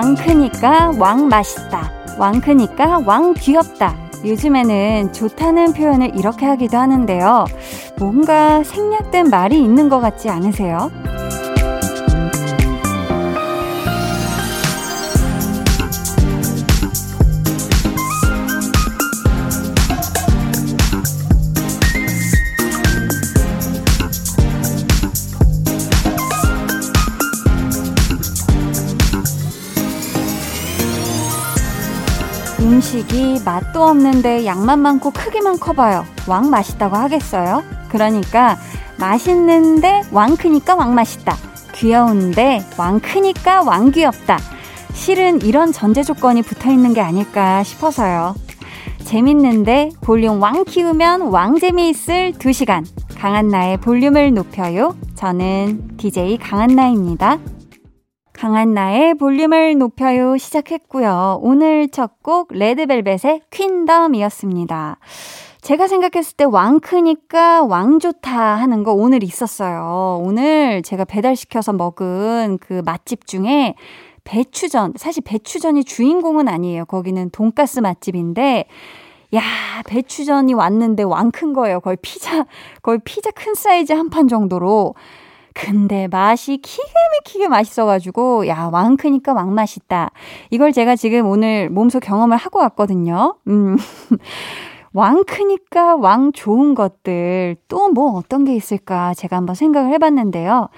[0.00, 1.92] 왕 크니까 왕 맛있다.
[2.18, 3.94] 왕 크니까 왕 귀엽다.
[4.24, 7.44] 요즘에는 좋다는 표현을 이렇게 하기도 하는데요.
[7.98, 10.90] 뭔가 생략된 말이 있는 것 같지 않으세요?
[33.00, 36.04] 음식이 맛도 없는데 양만 많고 크기만 커봐요.
[36.26, 37.62] 왕 맛있다고 하겠어요?
[37.88, 38.58] 그러니까
[38.98, 41.36] 맛있는데 왕 크니까 왕 맛있다.
[41.74, 44.38] 귀여운데 왕 크니까 왕 귀엽다.
[44.92, 48.34] 실은 이런 전제 조건이 붙어 있는 게 아닐까 싶어서요.
[49.04, 52.84] 재밌는데 볼륨 왕 키우면 왕 재미있을 2시간.
[53.16, 54.94] 강한나의 볼륨을 높여요.
[55.14, 57.38] 저는 DJ 강한나입니다.
[58.40, 61.40] 강한 나의 볼륨을 높여요 시작했고요.
[61.42, 64.96] 오늘 첫 곡 레드벨벳의 퀸덤이었습니다.
[65.60, 70.22] 제가 생각했을 때 왕 크니까 왕 좋다 하는 거 오늘 있었어요.
[70.24, 73.74] 오늘 제가 배달시켜서 먹은 그 맛집 중에
[74.24, 76.86] 배추전, 사실 배추전이 주인공은 아니에요.
[76.86, 78.64] 거기는 돈가스 맛집인데,
[79.34, 79.42] 야,
[79.86, 81.80] 배추전이 왔는데 왕 큰 거예요.
[81.80, 82.46] 거의 피자,
[82.82, 84.94] 거의 피자 큰 사이즈 한 판 정도로.
[85.54, 86.88] 근데 맛이 기가
[87.18, 90.10] 막히게 맛있어가지고, 야, 왕 크니까 왕 맛있다.
[90.50, 93.36] 이걸 제가 지금 오늘 몸소 경험을 하고 왔거든요.
[93.48, 93.76] 음.
[94.92, 100.68] 왕 크니까 왕 좋은 것들, 또 뭐 어떤 게 있을까 제가 한번 생각을 해봤는데요.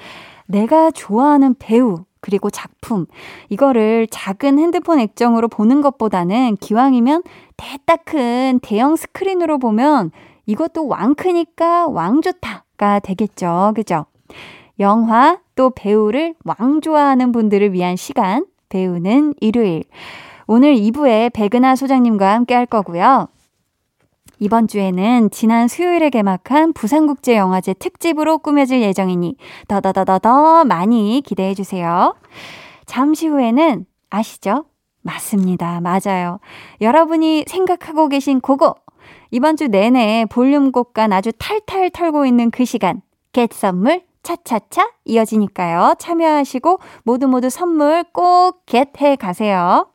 [0.46, 3.06] 내가 좋아하는 배우, 그리고 작품,
[3.48, 7.22] 이거를 작은 핸드폰 액정으로 보는 것보다는 기왕이면
[7.56, 10.10] 대딱 큰 대형 스크린으로 보면
[10.46, 13.72] 이것도 왕 크니까 왕 좋다가 되겠죠.
[13.74, 14.06] 그죠?
[14.78, 19.84] 영화 또 배우를 왕 좋아하는 분들을 위한 시간 배우는 일요일.
[20.46, 23.28] 오늘 2부에 백은하 소장님과 함께 할 거고요.
[24.38, 29.36] 이번 주에는 지난 수요일에 개막한 부산국제영화제 특집으로 꾸며질 예정이니
[29.68, 32.16] 더더더더더 많이 기대해 주세요.
[32.84, 34.64] 잠시 후에는 아시죠?
[35.02, 35.80] 맞습니다.
[35.80, 36.40] 맞아요.
[36.80, 38.74] 여러분이 생각하고 계신 그거
[39.30, 43.00] 이번 주 내내 볼륨곡과 아주 탈탈 털고 있는 그 시간
[43.32, 45.94] 겟 선물 차차차 이어지니까요.
[45.98, 49.88] 참여하시고 모두 모두 선물 꼭 겟해 가세요.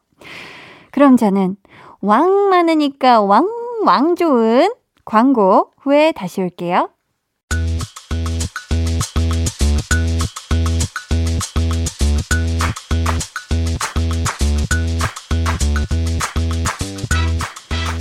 [0.91, 1.55] 그럼 저는
[2.01, 3.47] 왕 많으니까 왕,
[3.85, 4.71] 왕 좋은
[5.05, 6.89] 광고 후에 다시 올게요.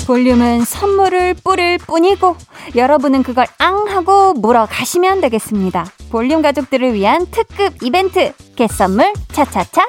[0.06, 2.36] 볼륨은 선물을 뿌릴 뿐이고
[2.76, 5.84] 여러분은 그걸 앙 하고 물어 가시면 되겠습니다.
[6.10, 9.82] 볼륨 가족들을 위한 특급 이벤트 개선물 차차차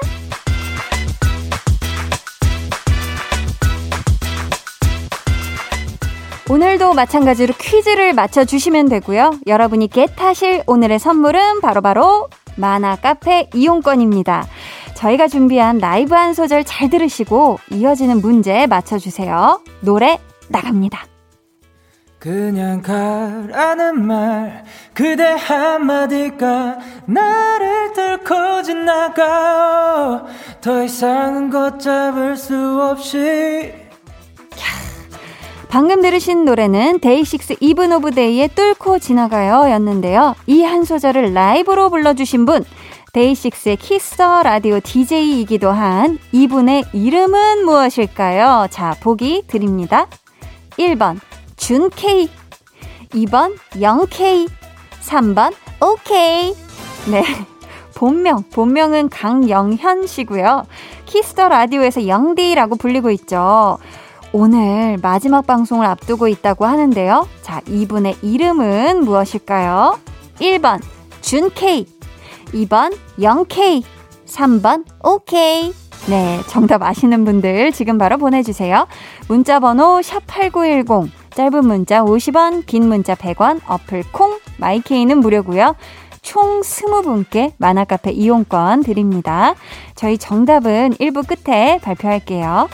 [6.50, 9.38] 오늘도 마찬가지로 퀴즈를 맞춰주시면 되고요.
[9.46, 14.48] 여러분이 겟하실 오늘의 선물은 바로바로 바로 만화 카페 이용권입니다.
[14.98, 19.60] 저희가 준비한 라이브 한 소절 잘 들으시고 이어지는 문제 맞춰주세요.
[19.80, 21.06] 노래 나갑니다.
[22.18, 30.24] 그냥 가라는 말 그대 한마디가 나를 뚫고 지나가
[30.60, 33.72] 더 이상은 걷잡을 수 없이
[35.68, 40.34] 방금 들으신 노래는 데이식스 이븐 오브 데이의 뚫고 지나가요 였는데요.
[40.48, 42.64] 이 한 소절을 라이브로 불러주신 분
[43.18, 48.68] 데이식스의 키스터 라디오 DJ이기도 한 이분의 이름은 무엇일까요?
[48.70, 50.06] 자, 보기 드립니다.
[50.78, 51.18] 1번,
[51.56, 52.28] 준K.
[53.10, 54.46] 2번, 영K.
[55.00, 56.54] 3번, 오케이.
[57.10, 57.24] 네.
[57.96, 60.66] 본명, 본명은 강영현 씨고요.
[61.06, 63.78] 키스터 라디오에서 영디라고 불리고 있죠.
[64.32, 67.26] 오늘 마지막 방송을 앞두고 있다고 하는데요.
[67.42, 69.98] 자, 이분의 이름은 무엇일까요?
[70.38, 70.80] 1번,
[71.20, 71.97] 준K.
[72.52, 73.82] 2번 영K,
[74.26, 75.72] 3번 오케이.
[76.08, 78.86] 네, 정답 아시는 분들 지금 바로 보내주세요.
[79.28, 85.76] 문자 번호 샵8910, 짧은 문자 50원, 긴 문자 100원, 어플 콩, 마이케이는 무료고요.
[86.22, 89.54] 총 20분께 만화카페 이용권 드립니다.
[89.94, 92.68] 저희 정답은 1부 끝에 발표할게요.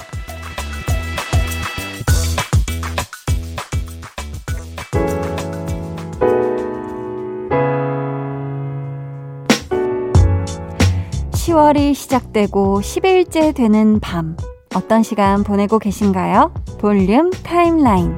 [11.64, 14.36] (10월이) 시작되고 (10일째) 되는 밤
[14.74, 16.52] 어떤 시간 보내고 계신가요?
[16.78, 18.14] 볼륨 타임라인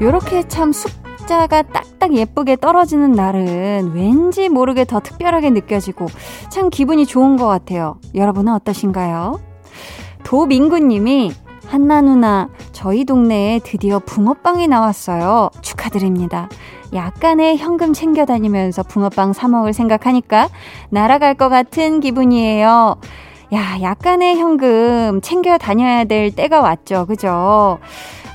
[0.00, 6.06] 요렇게 참쑥 숫자가 딱딱 예쁘게 떨어지는 날은 왠지 모르게 더 특별하게 느껴지고
[6.50, 7.98] 참 기분이 좋은 것 같아요.
[8.14, 9.40] 여러분은 어떠신가요?
[10.24, 11.32] 도민구님이
[11.66, 15.50] 한나 누나, 저희 동네에 드디어 붕어빵이 나왔어요.
[15.62, 16.48] 축하드립니다.
[16.92, 20.48] 약간의 현금 챙겨 다니면서 붕어빵 사먹을 생각하니까
[20.90, 22.96] 날아갈 것 같은 기분이에요.
[23.52, 27.06] 야, 약간의 현금 챙겨 다녀야 될 때가 왔죠.
[27.06, 27.78] 그죠?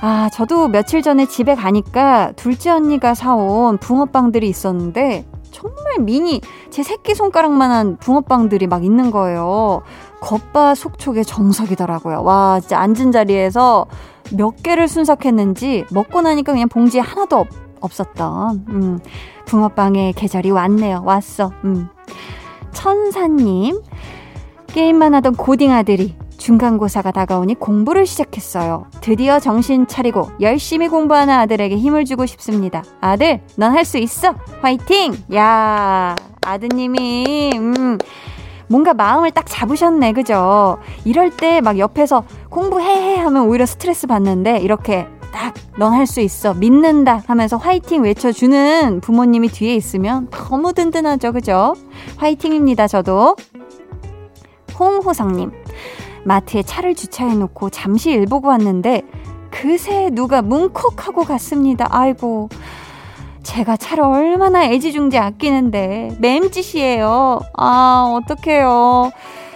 [0.02, 6.40] 아, 저도 며칠 전에 집에 가니까 둘째 언니가 사온 붕어빵들이 있었는데 정말 미니
[6.70, 9.82] 제 새끼손가락만한 붕어빵들이 막 있는 거예요.
[10.20, 12.22] 겉바 속촉의 정석이더라고요.
[12.22, 13.86] 와, 진짜 앉은 자리에서
[14.36, 17.48] 몇 개를 순삭했는지 먹고 나니까 그냥 봉지에 하나도 없,
[17.80, 18.98] 없었던 음,
[19.46, 21.02] 붕어빵의 계절이 왔네요.
[21.04, 21.50] 왔어.
[21.64, 21.88] 음.
[22.72, 23.80] 천사님
[24.68, 28.86] 게임만 하던 고딩 아들이 중간고사가 다가오니 공부를 시작했어요.
[29.02, 32.82] 드디어 정신 차리고 열심히 공부하는 아들에게 힘을 주고 싶습니다.
[33.00, 34.34] 아들, 넌 할 수 있어!
[34.62, 35.14] 화이팅!
[35.34, 37.98] 야, 아드님이, 음,
[38.70, 40.78] 뭔가 마음을 딱 잡으셨네, 그죠?
[41.04, 43.16] 이럴 때 막 옆에서 공부해!
[43.16, 46.54] 하면 오히려 스트레스 받는데, 이렇게 딱, 넌 할 수 있어.
[46.54, 47.22] 믿는다.
[47.26, 51.74] 하면서 화이팅 외쳐주는 부모님이 뒤에 있으면 너무 든든하죠, 그죠?
[52.16, 53.34] 화이팅입니다, 저도.
[54.78, 55.50] 홍호상님.
[56.24, 59.02] 마트에 차를 주차해놓고 잠시 일 보고 왔는데
[59.50, 61.86] 그새 누가 뭉콕 하고 갔습니다.
[61.90, 62.48] 아이고.
[63.42, 67.40] 제가 차를 얼마나 애지중지 아끼는데 맴짓이에요.
[67.56, 69.10] 아, 어떡해요.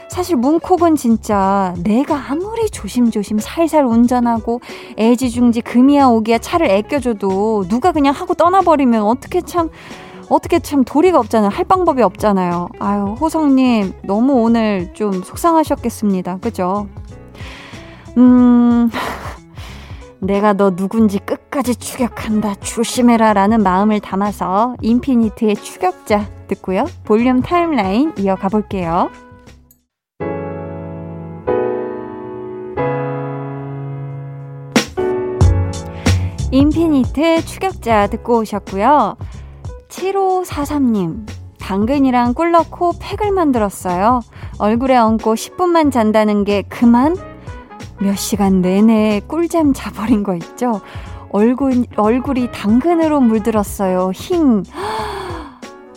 [0.08, 4.60] 사실 문콕은 진짜 내가 아무리 조심조심 살살 운전하고
[4.96, 9.70] 애지중지 금이야 오기야 차를 애껴줘도 누가 그냥 하고 떠나버리면 어떻게 참
[10.28, 11.50] 어떻게 참 도리가 없잖아요.
[11.50, 12.68] 할 방법이 없잖아요.
[12.78, 16.38] 아유, 호성님, 너무 오늘 좀 속상하셨겠습니다.
[16.38, 16.86] 그죠?
[18.16, 18.90] 음,
[20.26, 22.54] 내가 너 누군지 끝까지 추격한다.
[22.56, 23.34] 조심해라.
[23.34, 26.86] 라는 마음을 담아서 인피니트의 추격자 듣고요.
[27.04, 29.10] 볼륨 타임라인 이어가 볼게요.
[36.50, 39.16] 인피니트 추격자 듣고 오셨고요.
[39.88, 41.26] 7543님,
[41.58, 44.20] 당근이랑 꿀 넣고 팩을 만들었어요.
[44.58, 47.33] 얼굴에 얹고 10분만 잔다는 게 그만?
[48.00, 50.80] 몇 시간 내내 꿀잠 자버린 거 있죠?
[51.30, 54.12] 얼굴, 얼굴이 당근으로 물들었어요.
[54.14, 54.62] 힝.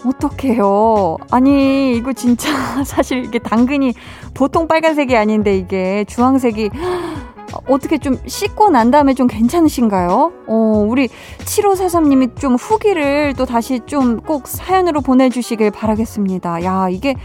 [0.05, 1.17] 어떡해요.
[1.31, 2.49] 아니, 이거 진짜
[2.85, 3.93] 사실 이게 당근이
[4.33, 6.69] 보통 빨간색이 아닌데 이게 주황색이
[7.67, 10.31] 어떻게 좀 씻고 난 다음에 좀 괜찮으신가요?
[10.47, 11.07] 어, 우리
[11.39, 16.63] 7543님이 좀 후기를 또 다시 좀 꼭 사연으로 보내주시길 바라겠습니다.
[16.63, 17.15] 야, 이게,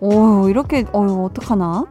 [0.00, 1.84] 어, 이렇게, 어, 어떡하나?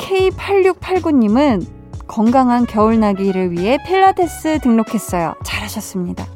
[0.00, 1.64] K8689님은
[2.08, 5.34] 건강한 겨울나기를 위해 필라테스 등록했어요.
[5.44, 6.26] 잘하셨습니다.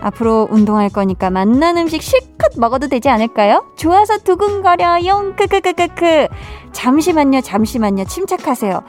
[0.00, 3.64] 앞으로 운동할 거니까 맛난 음식 실컷 먹어도 되지 않을까요?
[3.76, 5.34] 좋아서 두근거려요.
[5.36, 6.28] 크크크크크.
[6.72, 8.04] 잠시만요, 잠시만요.
[8.04, 8.82] 침착하세요.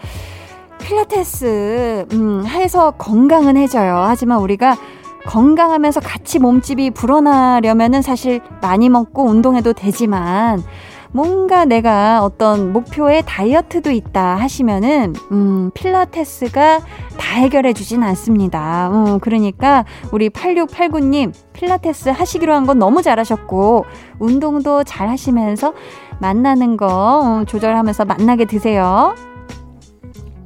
[0.79, 4.03] 필라테스, 음, 해서 건강은 해져요.
[4.07, 4.77] 하지만 우리가
[5.25, 10.63] 건강하면서 같이 몸집이 불어나려면은 사실 많이 먹고 운동해도 되지만,
[11.11, 16.79] 뭔가 내가 어떤 목표에 다이어트도 있다 하시면은, 음, 필라테스가
[17.17, 18.89] 다 해결해 주진 않습니다.
[18.91, 23.85] 음, 그러니까 우리 8689님, 필라테스 하시기로 한 건 너무 잘하셨고,
[24.19, 25.73] 운동도 잘 하시면서
[26.19, 29.15] 만나는 거 음, 조절하면서 만나게 드세요.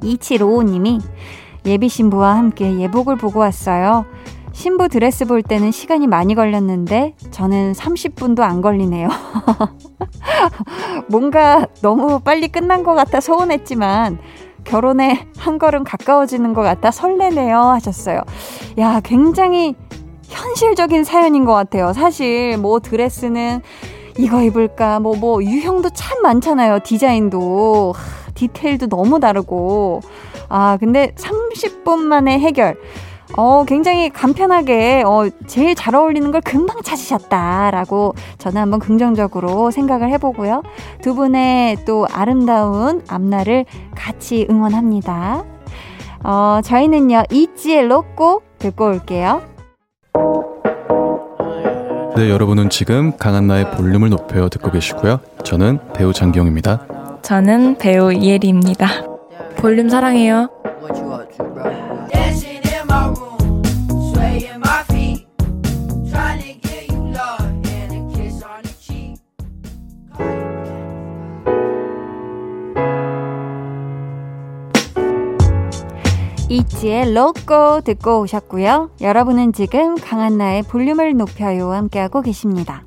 [0.02, 1.00] 2755님이
[1.66, 4.04] 예비 신부와 함께 예복을 보고 왔어요.
[4.54, 9.08] 신부 드레스 볼 때는 시간이 많이 걸렸는데 저는 30분도 안 걸리네요.
[11.10, 14.18] 뭔가 너무 빨리 끝난 것 같아 서운했지만
[14.62, 18.22] 결혼에 한 걸음 가까워지는 것 같아 설레네요 하셨어요.
[18.78, 19.74] 야, 굉장히
[20.28, 21.92] 현실적인 사연인 것 같아요.
[21.92, 23.60] 사실 뭐 드레스는
[24.18, 26.78] 이거 입을까 뭐뭐 뭐 유형도 참 많잖아요.
[26.84, 27.92] 디자인도.
[28.34, 30.00] 디테일도 너무 다르고.
[30.48, 32.76] 아, 근데 30분 만에 해결.
[33.36, 40.62] 어, 굉장히 간편하게, 어, 제일 잘 어울리는 걸 금방 찾으셨다라고 저는 한번 긍정적으로 생각을 해보고요.
[41.02, 43.64] 두 분의 또 아름다운 앞날을
[43.94, 45.44] 같이 응원합니다.
[46.22, 49.42] 어, 저희는요, 이지의 로꼬 듣고 올게요.
[52.16, 55.18] 네, 여러분은 지금 강한나의 볼륨을 높여 듣고 계시고요.
[55.42, 56.86] 저는 배우 장기영입니다.
[57.22, 58.86] 저는 배우 이혜리입니다.
[59.56, 60.48] 볼륨 사랑해요.
[76.62, 78.90] 씨의 로꼬 듣고 오셨고요.
[79.00, 82.84] 여러분은 지금 강한나의 볼륨을 높여요 함께하고 계십니다.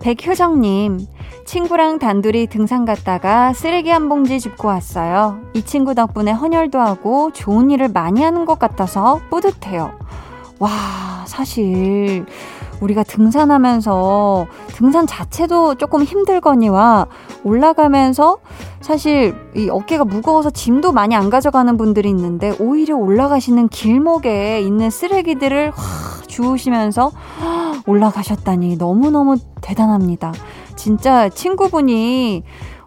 [0.00, 1.06] 백효정님,
[1.44, 5.40] 친구랑 단둘이 등산 갔다가 쓰레기 한 봉지 줍고 왔어요.
[5.54, 9.92] 이 친구 덕분에 헌혈도 하고 좋은 일을 많이 하는 것 같아서 뿌듯해요.
[10.58, 10.70] 와,
[11.26, 12.26] 사실
[12.80, 17.06] 우리가 등산하면서 등산 자체도 조금 힘들거니와
[17.44, 18.38] 올라가면서
[18.80, 25.72] 사실 이 어깨가 무거워서 짐도 많이 안 가져가는 분들이 있는데 오히려 올라가시는 길목에 있는 쓰레기들을
[25.74, 27.10] 확 주우시면서
[27.86, 30.32] 올라가셨다니 너무너무 대단합니다.
[30.76, 32.42] 진짜 친구분이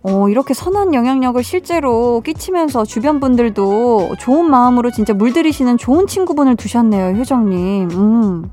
[0.06, 7.18] 어, 이렇게 선한 영향력을 실제로 끼치면서 주변 분들도 좋은 마음으로 진짜 물들이시는 좋은 친구분을 두셨네요,
[7.18, 7.90] 효정님.
[7.92, 8.52] 음.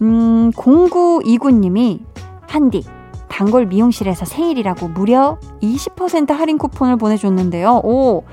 [0.00, 1.98] 음, 0929님이,
[2.46, 2.84] 한디,
[3.28, 7.80] 단골 미용실에서 생일이라고 무려 20% 할인 쿠폰을 보내줬는데요.
[7.84, 8.24] 오,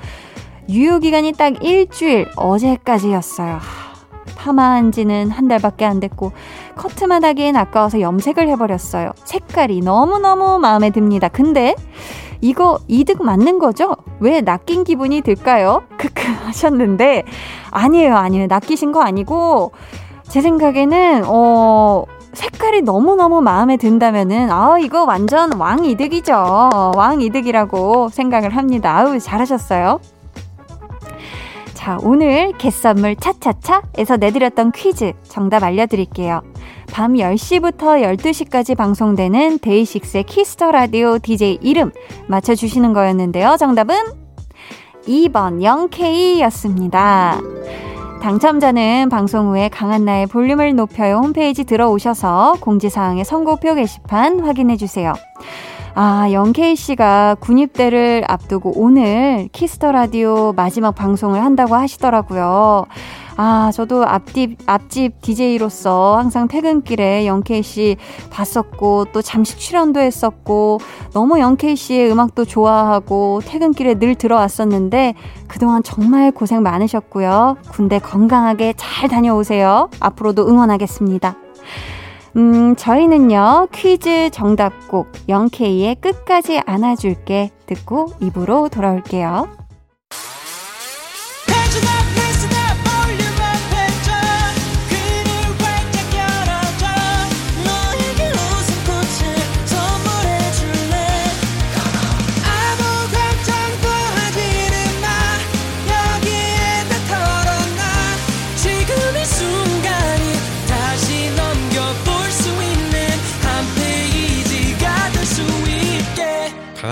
[0.68, 3.58] 유효기간이 딱 일주일, 어제까지였어요.
[4.36, 6.32] 파마한 지는 한 달밖에 안 됐고,
[6.76, 9.12] 커트만 하기엔 아까워서 염색을 해버렸어요.
[9.24, 11.28] 색깔이 너무너무 마음에 듭니다.
[11.28, 11.74] 근데,
[12.40, 13.96] 이거 이득 맞는 거죠?
[14.20, 15.84] 왜 낚인 기분이 들까요?
[15.96, 17.24] 크크 하셨는데,
[17.70, 18.46] 아니에요, 아니에요.
[18.48, 19.72] 낚이신 거 아니고,
[20.28, 22.04] 제 생각에는, 어,
[22.36, 26.92] 색깔이 너무너무 마음에 든다면은, 아, 이거 완전 왕이득이죠.
[26.94, 28.98] 왕이득이라고 생각을 합니다.
[28.98, 30.00] 아우, 잘하셨어요.
[31.72, 36.42] 자, 오늘 개선물 차차차에서 내드렸던 퀴즈 정답 알려드릴게요.
[36.92, 41.90] 밤 10시부터 12시까지 방송되는 데이식스의 키스 더 라디오 DJ 이름
[42.28, 43.56] 맞춰주시는 거였는데요.
[43.58, 43.96] 정답은
[45.06, 47.40] 2번 영케이였습니다.
[48.26, 55.14] 당첨자는 방송 후에 강한나의 볼륨을 높여요 홈페이지 들어오셔서 공지사항의 선곡표 게시판 확인해주세요.
[55.98, 62.84] 아, 영케이 씨가 군입대를 앞두고 오늘 키스 더 라디오 마지막 방송을 한다고 하시더라고요.
[63.38, 67.96] 아, 저도 앞집, 앞집 DJ로서 항상 퇴근길에 영케이 씨
[68.30, 70.80] 봤었고, 또 잠시 출연도 했었고,
[71.14, 75.14] 너무 영케이 씨의 음악도 좋아하고, 퇴근길에 늘 들어왔었는데,
[75.48, 77.56] 그동안 정말 고생 많으셨고요.
[77.70, 79.88] 군대 건강하게 잘 다녀오세요.
[80.00, 81.36] 앞으로도 응원하겠습니다.
[82.36, 89.65] 음, 저희는요, 퀴즈 정답곡 영케이의 끝까지 안아줄게 듣고 입으로 돌아올게요.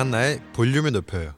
[0.05, 1.33] 강한나의 볼륨을 높여요.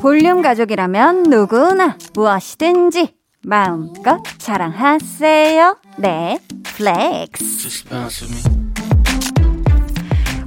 [0.00, 5.78] 볼륨 가족이라면 누구나 무엇이든지 마음껏 자랑하세요.
[5.98, 7.84] 네, flex.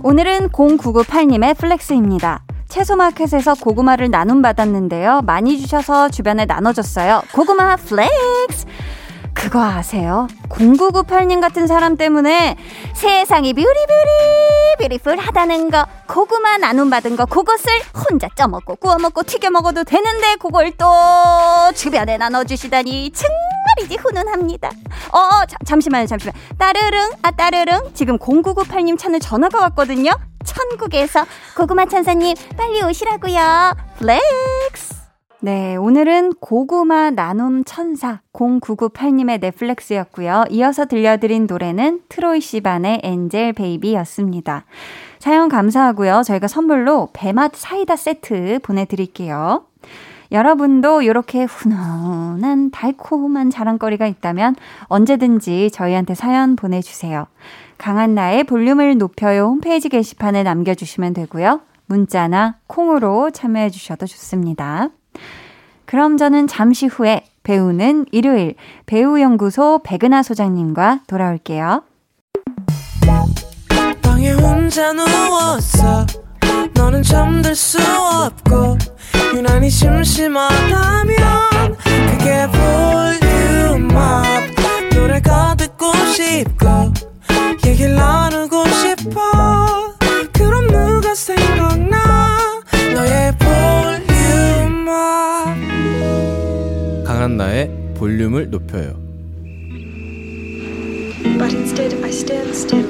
[0.03, 2.47] 오늘은 0998님의 flex입니다.
[2.77, 5.22] 채소마켓에서 고구마를 나눔 받았는데요.
[5.25, 7.24] 많이 주셔서 주변에 나눠줬어요.
[7.34, 8.37] 고구마 flex!
[9.58, 10.28] 그거 아세요?
[10.50, 12.58] 0998님 같은 사람 때문에
[12.94, 19.84] 세상이 beauty beauty beautiful 하다는 거 고구마 나눔 받은 거 그것을 혼자 쪄먹고 구워먹고 튀겨먹어도
[19.84, 20.86] 되는데 그걸 또
[21.74, 24.68] 주변에 나눠주시다니 정말이지 훈훈합니다.
[24.68, 27.80] 어 자, 잠시만요 잠시만 따르릉 아 따르릉.
[27.96, 30.12] 지금 0998님 찾는 전화가 왔거든요.
[30.46, 33.74] 천국에서 고구마 천사님 빨리 오시라고요.
[33.98, 34.97] flex
[35.39, 40.46] 네, 오늘은 고구마 나눔 천사 0998님의 넷플렉스였고요.
[40.50, 44.65] 이어서 들려드린 노래는 트로이 시반의 Angel Baby였습니다.
[45.20, 46.24] 사연 감사하고요.
[46.25, 49.65] 저희가 선물로 배맛 사이다 세트 보내드릴게요.
[50.32, 57.27] 여러분도 이렇게 훈훈한 달콤한 자랑거리가 있다면 언제든지 저희한테 사연 보내주세요.
[57.77, 61.62] 강한 나의 볼륨을 높여요 홈페이지 게시판에 남겨주시면 되고요.
[61.86, 64.89] 문자나 콩으로 참여해 주셔도 좋습니다.
[65.88, 71.82] 그럼 저는 잠시 후에 배우는 일요일 배우연구소 백은하 소장님과 돌아올게요.
[76.74, 78.77] 너는 잠들 수 없고
[79.34, 81.15] 유난히 심심하다면
[82.12, 82.48] 그게
[83.72, 84.25] 볼륨업
[84.94, 86.91] 노래가 듣고 싶고
[87.65, 89.37] 얘기를 나누고 싶어
[97.27, 98.93] 강한나의 볼륨을 높여요.
[101.38, 102.88] But Instead, I stand still,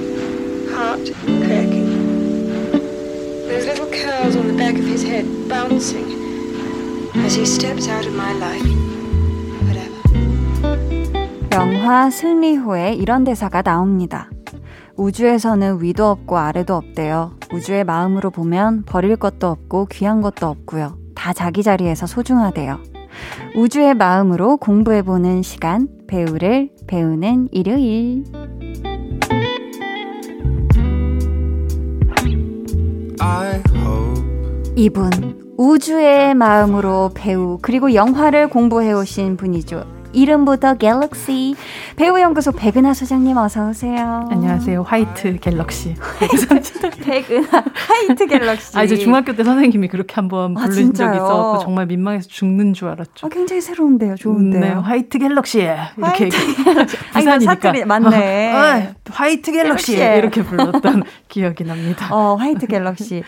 [0.69, 1.11] heart
[1.43, 1.87] cracking.
[3.47, 6.05] Those little curls on the back of his head bouncing
[7.25, 8.69] as he steps out of my life.
[9.65, 9.97] Whatever.
[11.53, 14.29] 영화 승리호에 이런 대사가 나옵니다.
[14.97, 17.31] 우주에서는 위도 없고 아래도 없대요.
[17.51, 20.97] 우주의 마음으로 보면 버릴 것도 없고 귀한 것도 없고요.
[21.15, 22.96] 다 자기 자리에서 소중하대요.
[23.55, 28.23] 우주의 마음으로 공부해보는 시간, 배우를 배우는 일요일.
[34.75, 35.09] 이분,
[35.57, 39.96] 우주의 마음으로 배우, 그리고 영화를 공부해오신 분이죠.
[40.17, 41.55] 이름부터 galaxy
[41.95, 44.27] 배우연구소 백은하 소장님 어서 오세요.
[44.31, 44.81] 안녕하세요.
[44.81, 45.93] White Galaxy.
[47.05, 48.77] 백은하 White Galaxy.
[48.77, 52.73] 아 이제 중학교 때 선생님이 그렇게 한번 아, 부른 아, 적이 있었고 정말 민망해서 죽는
[52.73, 53.27] 줄 알았죠.
[53.27, 54.15] 아, 굉장히 새로운데요.
[54.15, 54.61] 좋은데요.
[54.61, 56.29] 네, White Galaxy 이렇게
[57.13, 58.53] 부산이니까 맞네.
[58.53, 62.07] 어, White Galaxy 이렇게 불렀던 기억이 납니다.
[62.13, 63.23] 어, White Galaxy.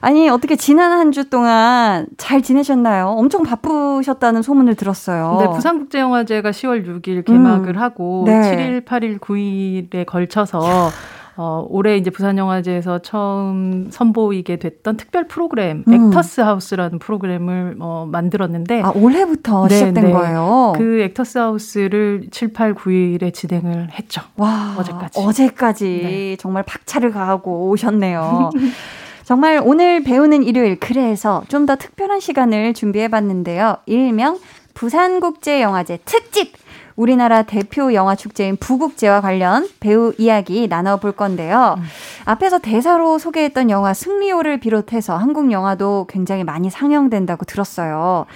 [0.00, 3.08] 아니 어떻게 지난 한 주 동안 잘 지내셨나요?
[3.08, 5.36] 엄청 바쁘셨다는 소문을 들었어요.
[5.40, 7.80] 네, 부산국제영화제 영화제가 10월 6일 개막을 음.
[7.80, 8.32] 하고 네.
[8.42, 10.90] 7일, 8일, 9일에 걸쳐서
[11.36, 15.92] 어, 올해 이제 부산영화제에서 처음 선보이게 됐던 특별 프로그램, 음.
[16.10, 18.82] 액터스 하우스라는 프로그램을 어, 만들었는데.
[18.82, 20.12] 아, 올해부터 네, 시작된 네.
[20.12, 20.74] 거예요?
[20.76, 24.20] 그 액터스 하우스를 7, 8, 9일에 진행을 했죠.
[24.36, 24.74] 와.
[24.78, 25.20] 어제까지.
[25.20, 25.84] 어제까지.
[26.02, 26.36] 네.
[26.36, 28.50] 정말 박차를 가하고 오셨네요.
[29.24, 33.76] 정말 오늘 배우는 일요일, 그래서 좀 더 특별한 시간을 준비해 봤는데요.
[33.86, 34.38] 일명
[34.74, 36.54] 부산국제영화제 특집!
[36.96, 41.76] 우리나라 대표 영화 축제인 부국제와 관련 배우 이야기 나눠볼 건데요.
[41.78, 41.82] 음.
[42.24, 48.26] 앞에서 대사로 소개했던 영화 승리호를 비롯해서 한국 영화도 굉장히 많이 상영된다고 들었어요.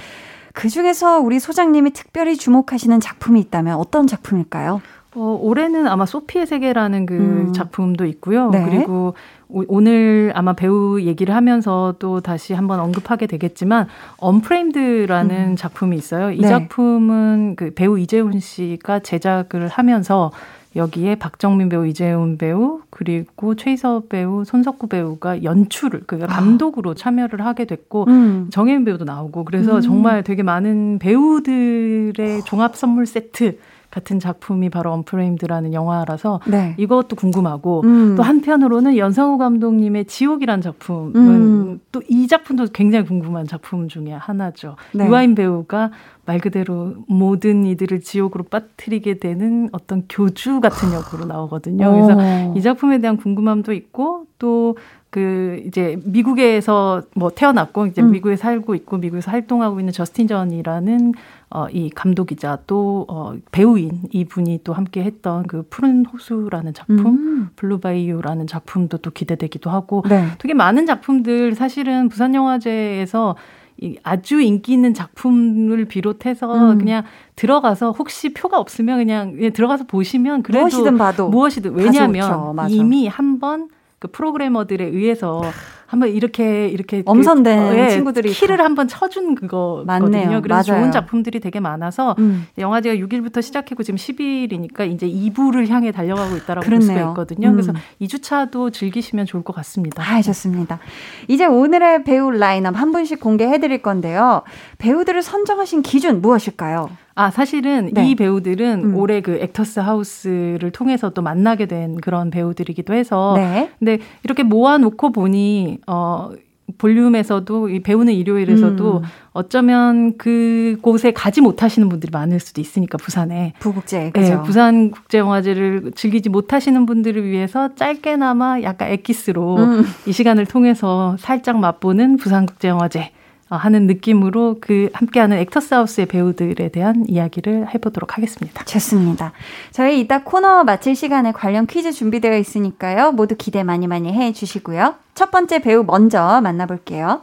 [0.53, 4.81] 그 중에서 우리 소장님이 특별히 주목하시는 작품이 있다면 어떤 작품일까요?
[5.17, 7.53] 어, 올해는 아마 소피의 세계라는 그 음.
[7.55, 8.51] 작품도 있고요.
[8.51, 8.65] 네.
[8.65, 9.15] 그리고
[9.49, 13.87] 오 늘 아마 배우 얘기를 하면서 또 다시 한번 언급하게 되겠지만
[14.19, 15.57] 언프레임드라는 음.
[15.57, 16.33] 작품이 있어요.
[16.33, 16.49] 이 네.
[16.49, 20.33] 작품은 그 배우 이재훈 씨가 제작을 하면서
[20.75, 26.95] 여기에 박정민 배우, 이재훈 배우, 그리고 최희섭 배우, 손석구 배우가 연출을, 그러니까 감독으로 아.
[26.95, 28.49] 참여를 하게 됐고, 음.
[28.51, 29.81] 정혜인 배우도 나오고, 그래서 음.
[29.81, 33.59] 정말 되게 많은 배우들의 종합 선물 세트,
[33.91, 36.75] 같은 작품이 바로 언프레임드라는 영화라서 네.
[36.77, 38.15] 이것도 궁금하고 음.
[38.17, 41.81] 또 한편으로는 연상호 감독님의 지옥이란 작품은 음.
[41.93, 44.77] 또이 작품도 굉장히 궁금한 작품 중에 하나죠.
[44.93, 45.07] 네.
[45.07, 45.91] 유아인 배우가
[46.27, 51.93] 말 그대로 모든 이들을 지옥으로 빠뜨리게 되는 어떤 교주 같은 역으로 나오거든요.
[51.93, 58.11] 그래서 이 작품에 대한 궁금함도 있고 또그 이제 미국에서 뭐 태어났고 이제 음.
[58.11, 61.15] 미국에 살고 있고 미국에서 활동하고 있는 저스틴 전이라는
[61.49, 67.07] 어, 이 감독이자 또 어, 배우인 이 분이 또 함께 했던 그 푸른 호수라는 작품,
[67.07, 67.49] 음.
[67.57, 70.29] Blue Bayou라는 작품도 또 기대되기도 하고 네.
[70.39, 73.37] 되게 많은 작품들 사실은 부산 영화제에서
[73.79, 76.79] 이 아주 인기 있는 작품을 비롯해서 음.
[76.79, 77.05] 그냥
[77.37, 83.69] 들어가서 혹시 표가 없으면 그냥, 그냥 들어가서 보시면 그래도 무엇이든 봐도 무엇이든 왜냐하면 이미 한번
[83.99, 85.43] 그 프로그래머들에 의해서
[85.87, 89.87] 한번 이렇게 이렇게 그 엄선된 그, 네, 친구들이 키를 한번 쳐준 그거거든요.
[89.87, 90.43] 맞네요.
[90.43, 90.83] 그래서 맞아요.
[90.83, 92.47] 좋은 작품들이 되게 많아서 음.
[92.59, 96.89] 영화제가 6일부터 시작했고 지금 10일이니까 이제 2부를 향해 달려가고 있다라고 그렇네요.
[96.89, 97.49] 볼 수가 있거든요.
[97.49, 97.53] 음.
[97.53, 100.03] 그래서 2주차도 즐기시면 좋을 것 같습니다.
[100.03, 100.81] 아, 좋습니다.
[101.29, 104.43] 이제 오늘의 배우 라인업 한 분씩 공개해 드릴 건데요.
[104.79, 106.91] 배우들을 선정하신 기준 무엇일까요?
[107.19, 108.11] 아, 사실은 네.
[108.11, 108.95] 이 배우들은 음.
[108.97, 113.33] 올해 그 액터스 하우스를 통해서 또 만나게 된 그런 배우들이기도 해서.
[113.37, 113.71] 네.
[113.79, 116.31] 근데 이렇게 모아놓고 보니, 어,
[116.79, 119.03] 볼륨에서도 이 배우는 일요일에서도 음.
[119.33, 124.35] 어쩌면 그곳에 가지 못하시는 분들이 많을 수도 있으니까 부산에 부국제 그죠?
[124.35, 129.85] 네, 부산 국제 영화제를 즐기지 못하시는 분들을 위해서 짧게나마 약간 엑기스로 음.
[130.07, 133.16] 이 시간을 통해서 살짝 맛보는 부산 국제 영화제 어,
[133.49, 138.65] 하는 느낌으로 그 함께하는 액터스 하우스의 배우들에 대한 이야기를 해보도록 하겠습니다.
[138.65, 139.33] 좋습니다.
[139.71, 143.13] 저희 이따 코너 마칠 시간에 관련 퀴즈 준비되어 있으니까요.
[143.13, 144.97] 모두 기대 많이 많이 해 주시고요.
[145.15, 147.23] 첫 번째 배우 먼저 만나볼게요.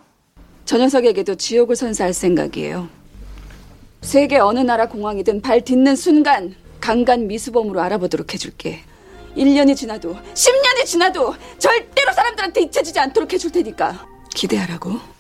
[0.65, 2.87] 저 녀석에게도 지옥을 선사할 생각이에요.
[4.01, 8.79] 세계 어느 나라 공항이든 발 딛는 순간 강간 미수범으로 알아보도록 해줄게.
[9.35, 15.12] 1년이 지나도 10년이 지나도 절대로 사람들한테 잊혀지지 않도록 해줄 테니까 기대하라고.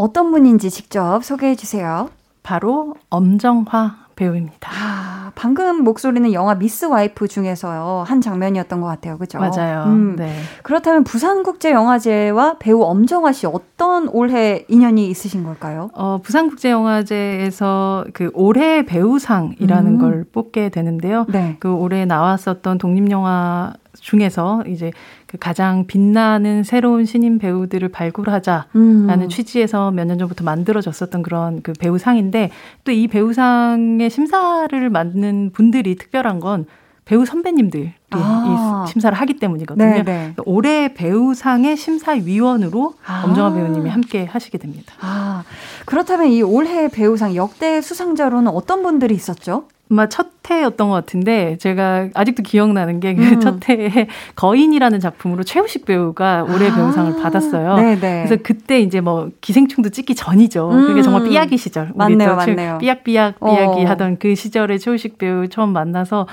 [0.00, 2.08] 어떤 분인지 직접 소개해 주세요.
[2.42, 4.70] 바로 엄정화 배우입니다.
[4.70, 9.38] 아, 방금 목소리는 영화 미스 와이프 중에서요 한 장면이었던 것 같아요, 그죠?
[9.38, 9.84] 맞아요.
[9.86, 10.14] 음.
[10.16, 10.30] 네.
[10.62, 15.88] 그렇다면 부산국제영화제와 배우 엄정화 씨 어떤 올해 인연이 있으신 걸까요?
[15.94, 19.98] 어, 부산국제영화제에서 그 올해 배우상이라는 음.
[19.98, 21.24] 걸 뽑게 되는데요.
[21.30, 21.56] 네.
[21.58, 24.92] 그 올해 나왔었던 독립영화 중에서 이제
[25.26, 29.28] 그 가장 빛나는 새로운 신인 배우들을 발굴하자라는 음.
[29.28, 32.50] 취지에서 몇 년 전부터 만들어졌었던 그런 그 배우상인데
[32.84, 36.66] 또 이 배우상의 심사를 맡는 분들이 특별한 건
[37.04, 38.84] 배우 선배님들이 아.
[38.88, 39.84] 심사를 하기 때문이거든요.
[39.84, 40.02] 네네.
[40.04, 40.34] 네.
[40.44, 43.22] 올해 배우상의 심사위원으로 아.
[43.24, 44.94] 엄정화 배우님이 함께 하시게 됩니다.
[45.00, 45.42] 아.
[45.86, 49.64] 그렇다면 이 올해 배우상 역대 수상자로는 어떤 분들이 있었죠?
[49.90, 53.40] 아마 첫 해였던 것 같은데 제가 아직도 기억나는 게그 음.
[53.40, 57.76] 첫 해에 거인이라는 작품으로 최우식 배우가 올해 아~ 배우상을 받았어요.
[57.76, 57.98] 네네.
[57.98, 60.70] 그래서 그때 이제 뭐 기생충도 찍기 전이죠.
[60.70, 60.86] 음.
[60.86, 61.92] 그게 정말 삐약이 시절.
[61.94, 62.78] 맞네요, 맞네요.
[62.78, 63.88] 삐약삐약 삐약이 어.
[63.88, 66.26] 하던 그 시절에 최우식 배우 처음 만나서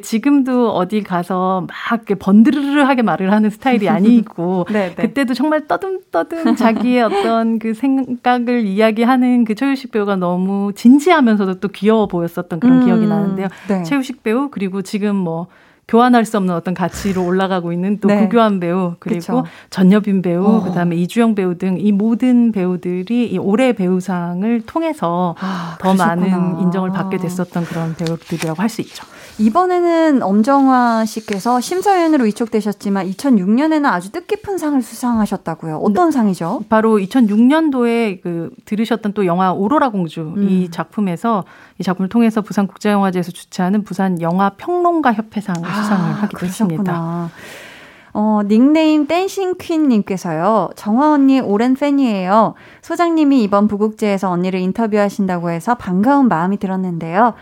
[0.00, 7.74] 지금도 어디 가서 막 번드르르하게 말을 하는 스타일이 아니고 그때도 정말 떠듬떠듬 자기의 어떤 그
[7.74, 12.86] 생각을 이야기하는 그 최우식 배우가 너무 진지하면서도 또 귀여워 보였었던 그런 음.
[12.86, 13.48] 기억이 나는데요.
[13.68, 13.82] 네.
[13.82, 15.46] 최우식 배우 그리고 지금 뭐
[15.88, 18.22] 교환할 수 없는 어떤 가치로 올라가고 있는 또 네.
[18.22, 19.44] 구교환 배우 그리고 그쵸.
[19.68, 20.62] 전여빈 배우 어.
[20.62, 26.16] 그다음에 이주영 배우 등 이 모든 배우들이 이 올해 배우상을 통해서 아, 더 그러셨구나.
[26.36, 29.04] 많은 인정을 받게 됐었던 그런 배우들이라고 할 수 있죠.
[29.38, 35.76] 이번에는 엄정화 씨께서 심사위원으로 위촉되셨지만 2006년에는 아주 뜻깊은 상을 수상하셨다고요.
[35.78, 36.12] 어떤 네.
[36.12, 36.64] 상이죠?
[36.68, 40.48] 바로 2006년도에 그 들으셨던 또 영화 오로라 공주 음.
[40.48, 41.44] 이 작품에서
[41.78, 47.30] 이 작품을 통해서 부산 국제영화제에서 주최하는 부산 영화 평론가 협회상을 아, 수상을 하게 됐습니다.
[48.14, 50.70] 어, 닉네임 댄싱 퀸님께서요.
[50.76, 52.54] 정화 언니 오랜 팬이에요.
[52.82, 57.32] 소장님이 이번 부국제에서 언니를 인터뷰하신다고 해서 반가운 마음이 들었는데요.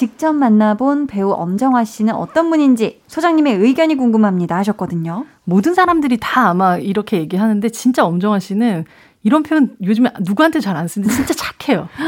[0.00, 5.26] 직접 만나본 배우 엄정화 씨는 어떤 분인지 소장님의 의견이 궁금합니다 하셨거든요.
[5.44, 8.86] 모든 사람들이 다 아마 이렇게 얘기하는데 진짜 엄정화 씨는
[9.22, 11.90] 이런 표현 요즘에 누구한테 잘 안 쓰는데 진짜 착해요.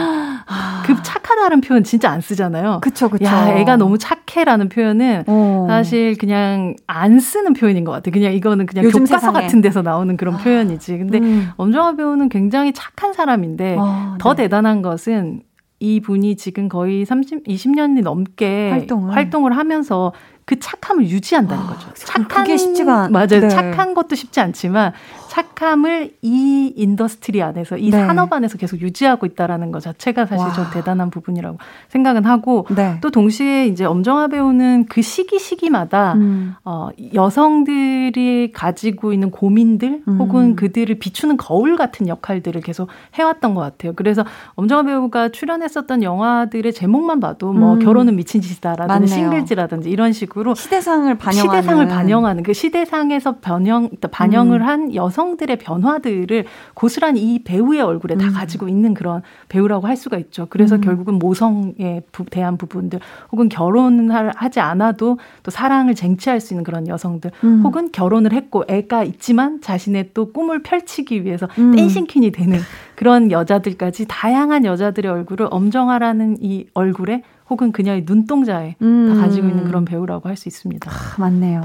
[0.47, 0.83] 아.
[0.87, 2.81] 그 착하다는 표현 진짜 안 쓰잖아요.
[2.81, 3.27] 그쵸, 그쵸.
[3.27, 5.67] 야, 애가 너무 착해라는 표현은 어.
[5.69, 8.11] 사실 그냥 안 쓰는 표현인 것 같아.
[8.11, 9.43] 그냥 이거는 그냥 교과서 세상에.
[9.43, 10.39] 같은 데서 나오는 그런 아.
[10.39, 10.97] 표현이지.
[10.97, 11.51] 근데 음.
[11.59, 14.45] 엄정화 배우는 굉장히 착한 사람인데 어, 더 네.
[14.45, 15.43] 대단한 것은
[15.83, 20.13] 이 분이 지금 거의 30, 20년이 넘게 활동을, 활동을 하면서
[20.45, 21.89] 그 착함을 유지한다는 거죠.
[21.89, 23.41] 아, 착한 게 쉽지가 맞아요.
[23.41, 23.49] 네.
[23.49, 24.93] 착한 것도 쉽지 않지만
[25.29, 28.07] 착함을 이 industry 안에서 이 네.
[28.07, 30.53] 산업 안에서 계속 유지하고 있다라는 것 자체가 사실 와.
[30.53, 31.57] 저 대단한 부분이라고
[31.89, 32.99] 생각은 하고 네.
[33.01, 36.55] 또 동시에 이제 엄정화 배우는 그 시기 시기마다 음.
[36.65, 40.19] 어, 여성들이 가지고 있는 고민들 음.
[40.19, 43.93] 혹은 그들을 비추는 거울 같은 역할들을 계속 해왔던 것 같아요.
[43.95, 44.25] 그래서
[44.57, 47.79] 엄정화 배우가 출연했었던 영화들의 제목만 봐도 뭐 음.
[47.79, 49.31] 결혼은 미친 짓이다라든지 맞네요.
[49.31, 54.67] 싱글즈라든지 이런 식으로 식으로 시대상을 반영하는 시대상을 반영하는 그 시대상에서 변형 반영을 음.
[54.67, 58.33] 한 여성들의 변화들을 고스란히 이 배우의 얼굴에 다 음.
[58.33, 60.47] 가지고 있는 그런 배우라고 할 수가 있죠.
[60.51, 60.81] 그래서 음.
[60.81, 67.31] 결국은 모성에 대한 부분들 혹은 결혼을 하지 않아도 또 사랑을 쟁취할 수 있는 그런 여성들
[67.45, 67.63] 음.
[67.63, 71.73] 혹은 결혼을 했고 애가 있지만 자신의 또 꿈을 펼치기 위해서 음.
[71.73, 72.59] 댄싱 퀸이 되는
[72.95, 79.15] 그런 여자들까지 다양한 여자들의 얼굴을 엄정하라는 이 얼굴에 혹은 그녀의 눈동자에 음.
[79.15, 80.91] 다 가지고 있는 그런 배우라고 할 수 있습니다.
[80.91, 81.63] 아, 맞네요.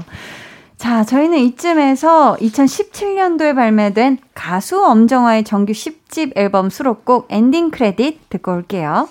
[0.76, 9.08] 자, 저희는 이쯤에서 2017년도에 발매된 가수 엄정화의 정규 10집 앨범 수록곡 Ending Credit 듣고 올게요.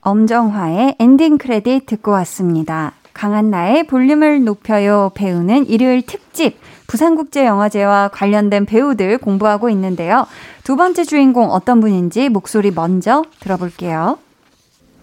[0.00, 2.92] 엄정화의 Ending Credit 듣고 왔습니다.
[3.12, 10.26] 강한나의 볼륨을 높여요 배우는 일요일 특집 부산국제영화제와 관련된 배우들 공부하고 있는데요.
[10.64, 14.18] 두 번째 주인공 어떤 분인지 목소리 먼저 들어볼게요.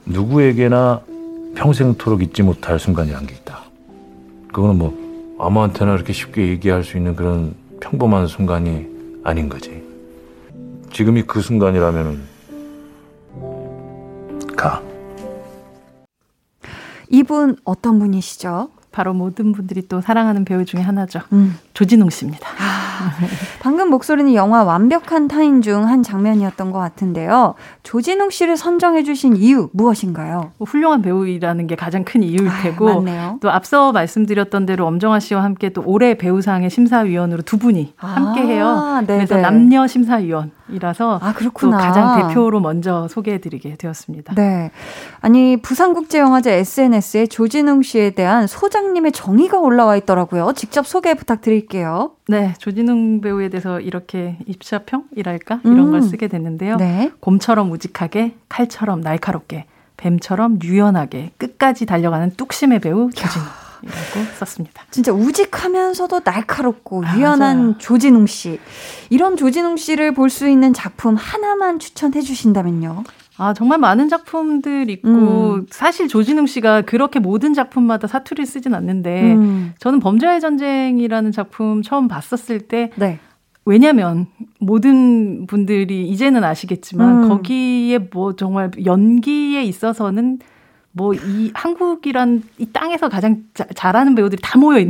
[0.06, 1.02] 누구에게나
[1.56, 3.64] 평생토록 잊지 못할 순간이란 게 있다.
[4.52, 8.88] 그거는 뭐 아무한테나 이렇게 쉽게 얘기할 수 있는 그런 평범한 순간이
[9.24, 9.84] 아닌 거지.
[10.92, 12.22] 지금이 그 순간이라면
[14.56, 14.82] 가.
[17.10, 18.70] 이분 어떤 분이시죠?
[18.92, 21.22] 바로 모든 분들이 또 사랑하는 배우 중에 하나죠.
[21.34, 21.58] 음.
[21.74, 22.48] 조진웅 씨입니다.
[23.04, 23.12] 아,
[23.62, 27.56] 방금 목소리는 영화 완벽한 타인 중 한 장면이었던 것 같은데요.
[27.84, 30.52] 조진웅 씨를 선정해주신 이유 무엇인가요?
[30.58, 35.20] 뭐 훌륭한 배우이라는 게 가장 큰 이유일 아, 테고 아, 또 앞서 말씀드렸던 대로 엄정화
[35.20, 39.04] 씨와 함께 또 올해 배우상의 심사위원으로 두 분이 아, 함께해요.
[39.06, 40.52] 그래서 남녀 심사위원.
[40.70, 41.78] 이라서 아, 그렇구나.
[41.78, 44.36] 또 가장 대표로 먼저 소개해드리게 되었습니다.
[44.36, 44.72] 네,
[45.22, 50.54] 아니 부산국제영화제 SNS에 조진웅 씨에 대한 소장님의 정의가 올라와 있더라고요.
[50.56, 52.12] 직접 소개 부탁드릴게요.
[52.28, 55.92] 네, 조진웅 배우에 대해서 이렇게 입사평이랄까 이런 음.
[55.92, 56.78] 걸 쓰게 됐는데요.
[56.78, 57.12] 네.
[57.20, 59.66] 곰처럼 우직하게, 칼처럼 날카롭게,
[59.98, 63.46] 뱀처럼 유연하게 끝까지 달려가는 뚝심의 배우 조진웅.
[63.84, 64.84] 이라고 썼습니다.
[64.92, 67.78] 진짜 우직하면서도 날카롭고 아, 유연한 맞아요.
[67.78, 68.60] 조진웅 씨.
[69.10, 73.04] 이런 조진웅 씨를 볼 수 있는 작품 하나만 추천해 주신다면요?
[73.38, 75.66] 아, 정말 많은 작품들 있고, 음.
[75.70, 79.74] 사실 조진웅 씨가 그렇게 모든 작품마다 사투리를 쓰진 않는데, 음.
[79.80, 83.20] 저는 범죄의 전쟁이라는 작품 처음 봤었을 때, 네.
[83.66, 84.28] 왜냐면
[84.60, 87.30] 모든 분들이 이제는 아시겠지만, 음.
[87.30, 90.40] 거기에 뭐 정말 연기에 있어서는
[90.94, 94.90] 뭐 이 한국이란 이 땅에서 가장 자, 잘하는 배우들이 다 모여 있는.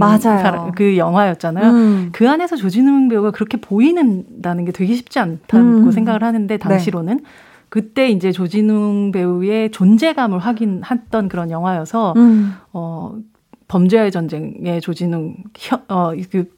[0.76, 1.72] 그 영화였잖아요.
[1.72, 2.10] 음.
[2.12, 5.92] 그 안에서 조진웅 배우가 그렇게 보이는다는 게 되게 쉽지 않다고 음.
[5.92, 7.24] 생각을 하는데 당시로는 네.
[7.70, 12.56] 그때 이제 조진웅 배우의 존재감을 확인했던 그런 영화여서 음.
[12.72, 13.16] 어
[13.68, 15.38] 범죄와의 전쟁의 조진웅
[15.88, 16.52] 어그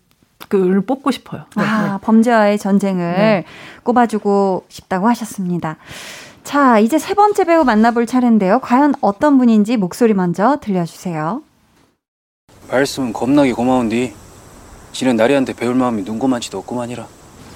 [0.49, 1.45] 그를 뽑고 싶어요.
[1.55, 1.97] 네, 아, 네.
[2.01, 3.45] 범죄와의 전쟁을 네.
[3.83, 5.77] 꼽아주고 싶다고 하셨습니다.
[6.45, 8.59] 자, 이제 세 번째 배우 만나볼 차례인데요.
[8.59, 11.41] 과연 어떤 분인지 목소리 먼저 들려주세요.
[12.69, 14.13] 말씀은 겁나게 고마운디.
[14.93, 17.07] 지는 나리한테 배울 마음이 눈고만치도 없구만이라.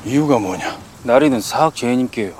[0.05, 0.77] 이유가 뭐냐?
[1.03, 2.33] 나리는 사학 제님께요.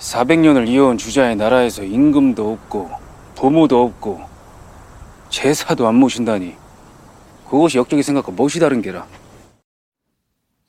[0.00, 2.90] 400년을 이어온 주자의 나라에서 임금도 없고
[3.36, 4.22] 부모도 없고
[5.28, 6.54] 제사도 안 모신다니
[7.48, 9.06] 그것이 역적이 생각과 무엇이 다른 게라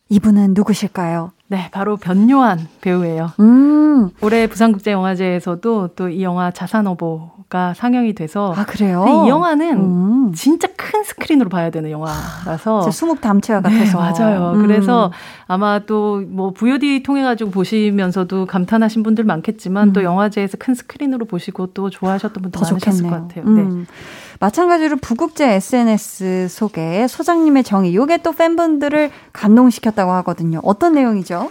[0.10, 1.32] 이분은 누구실까요?
[1.48, 3.32] 네, 바로 변요한 배우예요.
[3.40, 4.10] 음.
[4.22, 9.06] 올해 부산국제영화제에서도 또 이 영화 자산어보 가 상영이 돼서 아 그래요?
[9.08, 10.34] 이 영화는 음.
[10.34, 14.54] 진짜 큰 스크린으로 봐야 되는 영화라서 수목 담채와 같아서 네, 맞아요.
[14.56, 14.62] 음.
[14.64, 15.12] 그래서
[15.48, 20.06] 아마 또 뭐 VOD 통해 가지고 보시면서도 감탄하신 분들 많겠지만 또 음.
[20.06, 23.04] 영화제에서 큰 스크린으로 보시고 또 좋아하셨던 분들 많으셨을.
[23.04, 23.46] 것 같아요.
[23.46, 23.62] 네.
[23.62, 23.88] 음.
[24.40, 30.60] 마찬가지로 부국제 SNS 속에 소장님의 정의, 요게 또 팬분들을 감동시켰다고 하거든요.
[30.64, 31.50] 어떤 내용이죠?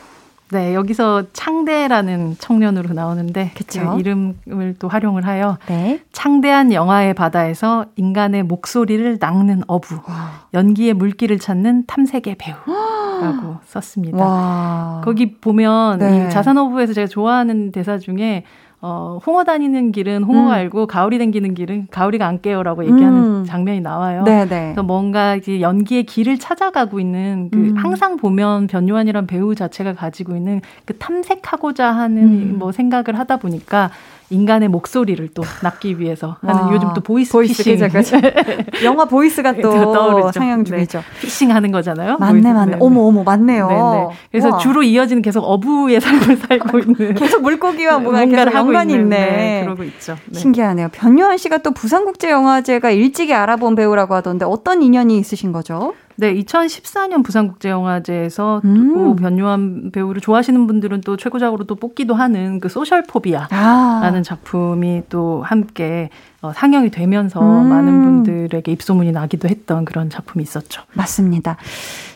[0.51, 6.01] 네, 여기서 창대라는 청년으로 나오는데 그 이름을 또 활용을 하여 네.
[6.13, 10.47] 창대한 영화의 바다에서 인간의 목소리를 낚는 어부, 와.
[10.53, 14.19] 연기의 물기를 찾는 탐색의 배우라고 썼습니다.
[14.19, 15.01] 와.
[15.05, 16.27] 거기 보면 네.
[16.27, 18.45] 이 자산어부에서 제가 좋아하는 대사 중에
[18.87, 20.51] 어, 홍어 다니는 길은 홍어 음.
[20.51, 23.45] 알고 가오리 댕기는 길은 가오리가 안 깨요라고 얘기하는 음.
[23.47, 24.25] 장면이 나와요.
[24.25, 24.47] 네네.
[24.47, 27.75] 그래서 뭔가 이제 연기의 길을 찾아가고 있는 그 음.
[27.79, 32.57] 항상 보면 변요한이란 배우 자체가 가지고 있는 그 탐색하고자 하는 음.
[32.59, 33.91] 뭐 생각을 하다 보니까
[34.31, 37.79] 인간의 목소리를 또 낚기 위해서 하는 아, 요즘 또 보이스, 보이스 피싱.
[37.79, 38.17] 그죠, 그죠.
[38.85, 40.65] 영화 보이스가 또 상영 네.
[40.65, 40.99] 중이죠.
[40.99, 42.17] 네, fishing 하는 거잖아요.
[42.19, 42.49] 맞네, 보이스.
[42.49, 42.73] 맞네.
[42.73, 43.69] 네, 어머, 어머, 맞네요.
[43.69, 44.17] 네, 네.
[44.31, 44.59] 그래서 우와.
[44.59, 47.15] 주로 이어지는 계속 어부의 삶을 살고 있는.
[47.15, 49.17] 계속 물고기와 뭔가 계속 연관이 있는, 있네.
[49.37, 50.17] 네, 그러고 있죠.
[50.33, 50.89] 신기하네요.
[50.93, 55.95] 변요한 씨가 또 부산국제영화제가 일찍이 알아본 배우라고 하던데 어떤 인연이 있으신 거죠?
[56.17, 59.17] 네, 2014년 부산국제영화제에서 음.
[59.17, 64.23] 변요한 배우를 좋아하시는 분들은 또 최고작으로 또 뽑기도 하는 그 소셜포비아라는 아.
[64.23, 67.69] 작품이 또 함께 어, 상영이 되면서 음.
[67.69, 70.83] 많은 분들에게 입소문이 나기도 했던 그런 작품이 있었죠.
[70.93, 71.57] 맞습니다.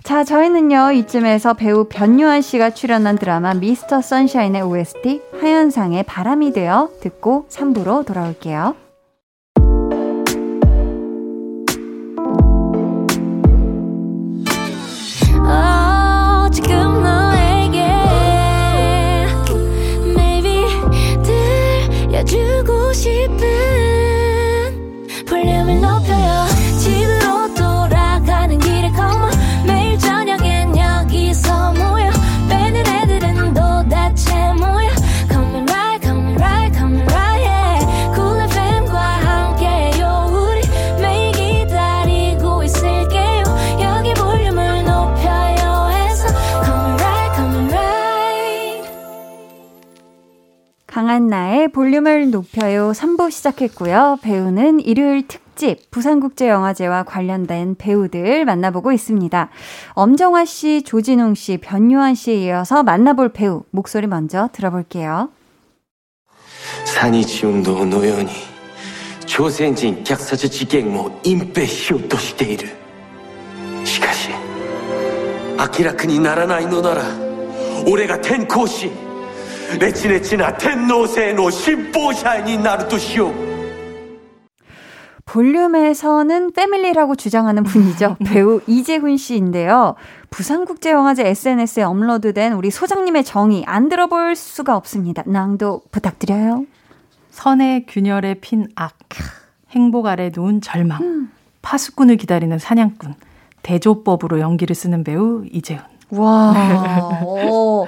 [0.02, 7.46] 자, 저희는요, 이쯤에서 배우 변요한 씨가 출연한 드라마 미스터 선샤인의 OST 하현상의 바람이 되어 듣고
[7.48, 8.87] 3부로 돌아올게요.
[22.88, 23.28] ゴシ
[51.18, 54.18] 강한나의 볼륨을 높여요 3부 시작했고요.
[54.22, 59.48] 배우는 일요일 특집 부산국제영화제와 관련된 배우들 만나보고 있습니다.
[59.94, 65.30] 엄정화 씨, 조진웅 씨, 변요한 씨에 이어서 만나볼 배우 목소리 먼저 들어볼게요.
[66.84, 68.30] 산이 지움도 노연이
[69.26, 72.68] 조센진 격사저 지갱모 임페 히오토시테이르
[73.84, 74.30] 시카시
[75.58, 77.02] 아키라크니 나라나이 노나라
[77.86, 79.07] 올해가 텐코시
[79.78, 83.48] 레치레치나 텐노세노 심보샤니 나루토시오
[85.28, 88.16] 볼륨에서는 패밀리라고 주장하는 분이죠.
[88.20, 88.30] 네.
[88.30, 89.94] 배우 이재훈 씨인데요.
[90.30, 95.22] 부산국제영화제 SNS에 업로드된 우리 소장님의 정의 안 들어볼 수가 없습니다.
[95.26, 96.64] 낭도 부탁드려요.
[97.30, 98.96] 선의 균열에 핀 악,
[99.70, 101.30] 행복 아래 누운 절망, 음.
[101.60, 103.14] 파수꾼을 기다리는 사냥꾼,
[103.62, 105.97] 대조법으로 연기를 쓰는 배우 이재훈.
[106.10, 106.54] 와.
[107.24, 107.86] 어.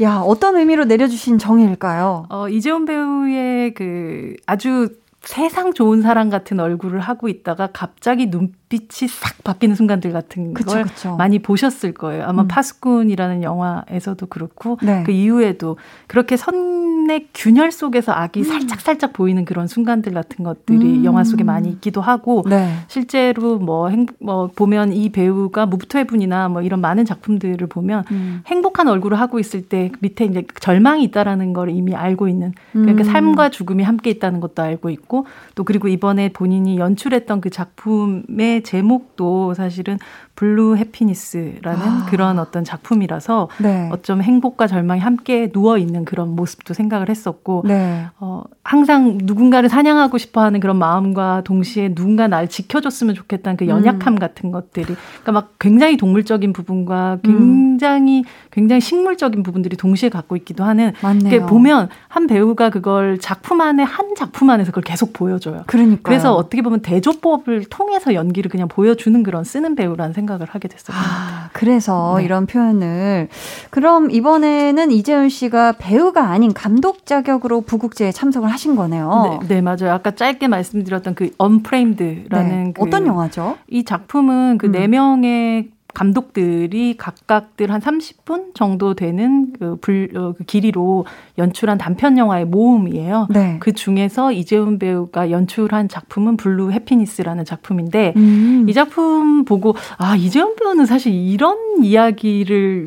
[0.00, 2.26] 야, 어떤 의미로 내려주신 정의일까요?
[2.28, 4.88] 어, 이재훈 배우의 그 아주
[5.24, 10.82] 세상 좋은 사람 같은 얼굴을 하고 있다가 갑자기 눈빛이 싹 바뀌는 순간들 같은 그쵸, 걸
[10.84, 11.16] 그쵸.
[11.16, 12.24] 많이 보셨을 거예요.
[12.24, 12.48] 아마 음.
[12.48, 15.04] 파스꾼이라는 영화에서도 그렇고 네.
[15.06, 15.76] 그 이후에도
[16.08, 18.44] 그렇게 선의 균열 속에서 악이 음.
[18.44, 21.04] 살짝 살짝 보이는 그런 순간들 같은 것들이 음.
[21.04, 22.74] 영화 속에 많이 있기도 하고 네.
[22.88, 28.42] 실제로 뭐, 행, 뭐 보면 이 배우가 무브투해분이나 뭐 이런 많은 작품들을 보면 음.
[28.46, 33.04] 행복한 얼굴을 하고 있을 때 밑에 이제 절망이 있다라는 걸 이미 알고 있는 그러니까 음.
[33.04, 38.62] 삶과 죽음이 함께 있다는 것도 알고 있고 있고 또 그리고 이번에 본인이 연출했던 그 작품의
[38.62, 39.98] 제목도 사실은
[40.34, 42.06] Blue Happiness라는 아.
[42.08, 43.88] 그런 어떤 작품이라서 네.
[43.92, 48.06] 어쩜 행복과 절망이 함께 누워 있는 그런 모습도 생각을 했었고 네.
[48.18, 54.18] 어, 항상 누군가를 사냥하고 싶어하는 그런 마음과 동시에 누군가 날 지켜줬으면 좋겠다는 그 연약함 음.
[54.18, 58.24] 같은 것들이 그러니까 막 굉장히 동물적인 부분과 굉장히 음.
[58.50, 61.46] 굉장히 식물적인 부분들이 동시에 갖고 있기도 하는 맞네요.
[61.46, 65.64] 보면 한 배우가 그걸 작품 안에 한 작품 안에서 그걸 계속 보여줘요.
[65.66, 70.68] 그러니까 그래서 어떻게 보면 대조법을 통해서 연기를 그냥 보여주는 그런 쓰는 배우라는 생각 을 하게
[70.68, 70.96] 됐어요.
[70.96, 72.24] 아, 그래서 네.
[72.24, 73.28] 이런 표현을
[73.70, 79.40] 그럼 이번에는 이제훈 씨가 배우가 아닌 감독 자격으로 부국제에 참석을 하신 거네요.
[79.42, 79.92] 네, 네 맞아요.
[79.92, 82.72] 아까 짧게 말씀드렸던 그 Unframed라는 네.
[82.72, 83.58] 그 어떤 영화죠?
[83.68, 90.44] 이 작품은 그 네 명의 감독들이 각각들 한 30분 정도 되는 그, 불, 어, 그
[90.44, 91.06] 길이로
[91.38, 93.28] 연출한 단편 영화의 모음이에요.
[93.30, 93.56] 네.
[93.60, 98.66] 그 중에서 이제훈 배우가 연출한 작품은 Blue Happiness라는 작품인데 음.
[98.68, 102.86] 이 작품 보고 아 이제훈 배우는 사실 이런 이야기를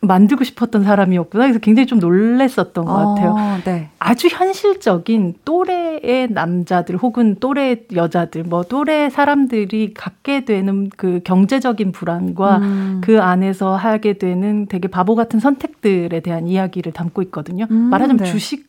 [0.00, 1.44] 만들고 싶었던 사람이었구나.
[1.44, 3.30] 그래서 굉장히 좀 놀랬었던 것 같아요.
[3.32, 3.90] 어, 네.
[3.98, 12.58] 아주 현실적인 또래의 남자들 혹은 또래 여자들, 뭐 또래 사람들이 갖게 되는 그 경제적인 불안과
[12.58, 13.00] 음.
[13.04, 17.66] 그 안에서 하게 되는 되게 바보 같은 선택들에 대한 이야기를 담고 있거든요.
[17.70, 18.30] 음, 말하자면 네.
[18.30, 18.66] 주식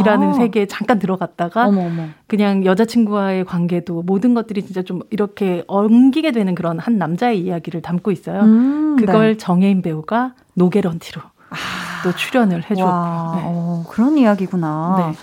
[0.00, 0.32] 이라는 아.
[0.32, 2.04] 세계에 잠깐 들어갔다가 어머, 어머.
[2.26, 8.10] 그냥 여자친구와의 관계도 모든 것들이 진짜 좀 이렇게 엉기게 되는 그런 한 남자의 이야기를 담고
[8.10, 8.40] 있어요.
[8.40, 9.36] 음, 그걸 네.
[9.36, 11.56] 정혜인 배우가 노게런티로 아.
[12.02, 13.42] 또 출연을 해주었고 네.
[13.44, 15.12] 어, 그런 이야기구나.
[15.12, 15.18] 네.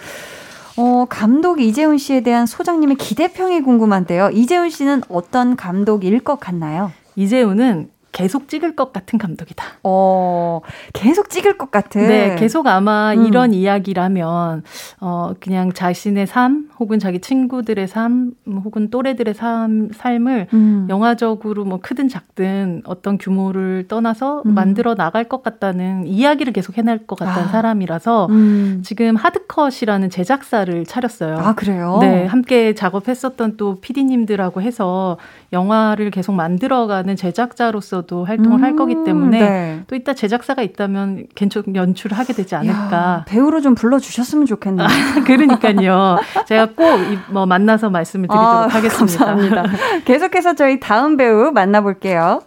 [0.81, 4.29] 어, 감독 이재훈 씨에 대한 소장님의 기대평이 궁금한데요.
[4.29, 6.91] 이재훈 씨는 어떤 감독일 것 같나요?
[7.15, 9.63] 이재훈은 계속 찍을 것 같은 감독이다.
[9.83, 10.61] 어,
[10.93, 12.07] 계속 찍을 것 같은.
[12.07, 13.25] 네, 계속 아마 음.
[13.25, 14.63] 이런 이야기라면
[14.99, 18.31] 어 그냥 자신의 삶 혹은 자기 친구들의 삶
[18.63, 20.87] 혹은 또래들의 삶 삶을 음.
[20.89, 24.53] 영화적으로 뭐 크든 작든 어떤 규모를 떠나서 음.
[24.53, 27.51] 만들어 나갈 것 같다는 이야기를 계속 해낼 것 같다는 아.
[27.51, 28.81] 사람이라서 음.
[28.83, 31.37] 지금 하드컷이라는 제작사를 차렸어요.
[31.37, 31.99] 아, 그래요?
[32.01, 35.17] 네, 함께 작업했었던 또 PD님들하고 해서
[35.53, 39.83] 영화를 계속 만들어가는 제작자로서 도 활동을 음, 할 거기 음, 때문에 네.
[39.87, 42.95] 또 이따 제작사가 있다면 괜찮 연출을 하게 되지 않을까.
[42.97, 44.87] 야, 배우로 좀 불러주셨으면 좋겠네요.
[45.25, 46.17] 그러니까요.
[46.47, 49.25] 제가 꼭 뭐 만나서 말씀을 드리도록 아, 하겠습니다.
[49.25, 49.63] 감사합니다.
[50.05, 52.41] 계속해서 저희 다음 배우 만나볼게요.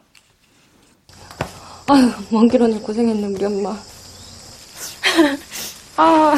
[1.88, 3.70] 아유, 먼길 오늘 고생했네, 우리 엄마.
[5.96, 6.34] 아,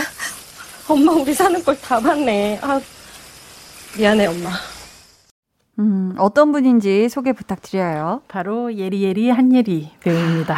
[0.89, 2.59] 엄마 우리 사는 걸 다 봤네.
[2.63, 2.81] 아,
[3.97, 4.51] 미안해, 엄마.
[5.79, 8.23] 음, 어떤 분인지 소개 부탁드려요.
[8.29, 10.57] 바로 예리예리 한예리 배우입니다.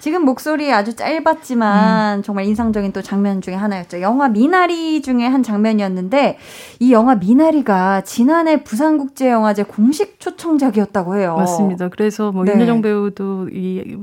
[0.00, 2.22] 지금 목소리 아주 짧았지만 음.
[2.22, 4.00] 정말 인상적인 또 장면 중에 하나였죠.
[4.00, 6.38] 영화 미나리 중에 한 장면이었는데
[6.78, 11.36] 이 영화 미나리가 지난해 부산국제영화제 공식 초청작이었다고 해요.
[11.36, 11.88] 맞습니다.
[11.88, 12.52] 그래서 뭐 네.
[12.52, 13.98] 윤여정 배우도 이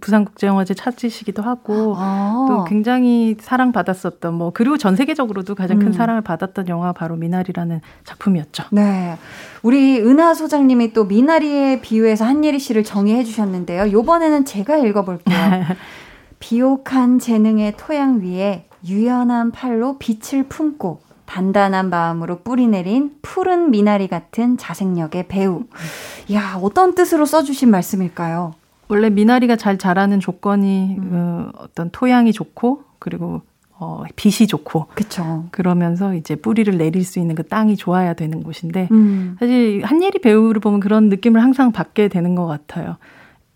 [0.00, 2.46] 부산국제영화제 찾으시기도 하고 아.
[2.48, 5.92] 또 굉장히 사랑받았었던 뭐 그리고 전 세계적으로도 가장 큰 음.
[5.92, 8.64] 사랑을 받았던 영화 바로 미나리라는 작품이었죠.
[8.70, 9.16] 네.
[9.68, 13.92] 우리 은하 소장님이 또 미나리에 비유해서 한예리 씨를 정의해 주셨는데요.
[13.92, 15.36] 요번에는 제가 읽어볼게요.
[16.40, 25.28] 비옥한 재능의 토양 위에 유연한 팔로 빛을 품고 단단한 마음으로 뿌리내린 푸른 미나리 같은 자생력의
[25.28, 25.64] 배우.
[26.32, 28.54] 야, 어떤 뜻으로 써주신 말씀일까요?
[28.88, 31.10] 원래 미나리가 잘 자라는 조건이 음.
[31.52, 33.42] 그 어떤 토양이 좋고 그리고
[33.80, 34.86] 어, 빛이 좋고.
[34.94, 35.44] 그쵸.
[35.50, 39.36] 그러면서 이제 뿌리를 내릴 수 있는 그 땅이 좋아야 되는 곳인데, 음.
[39.38, 42.96] 사실 한예리 배우를 보면 그런 느낌을 항상 받게 되는 것 같아요.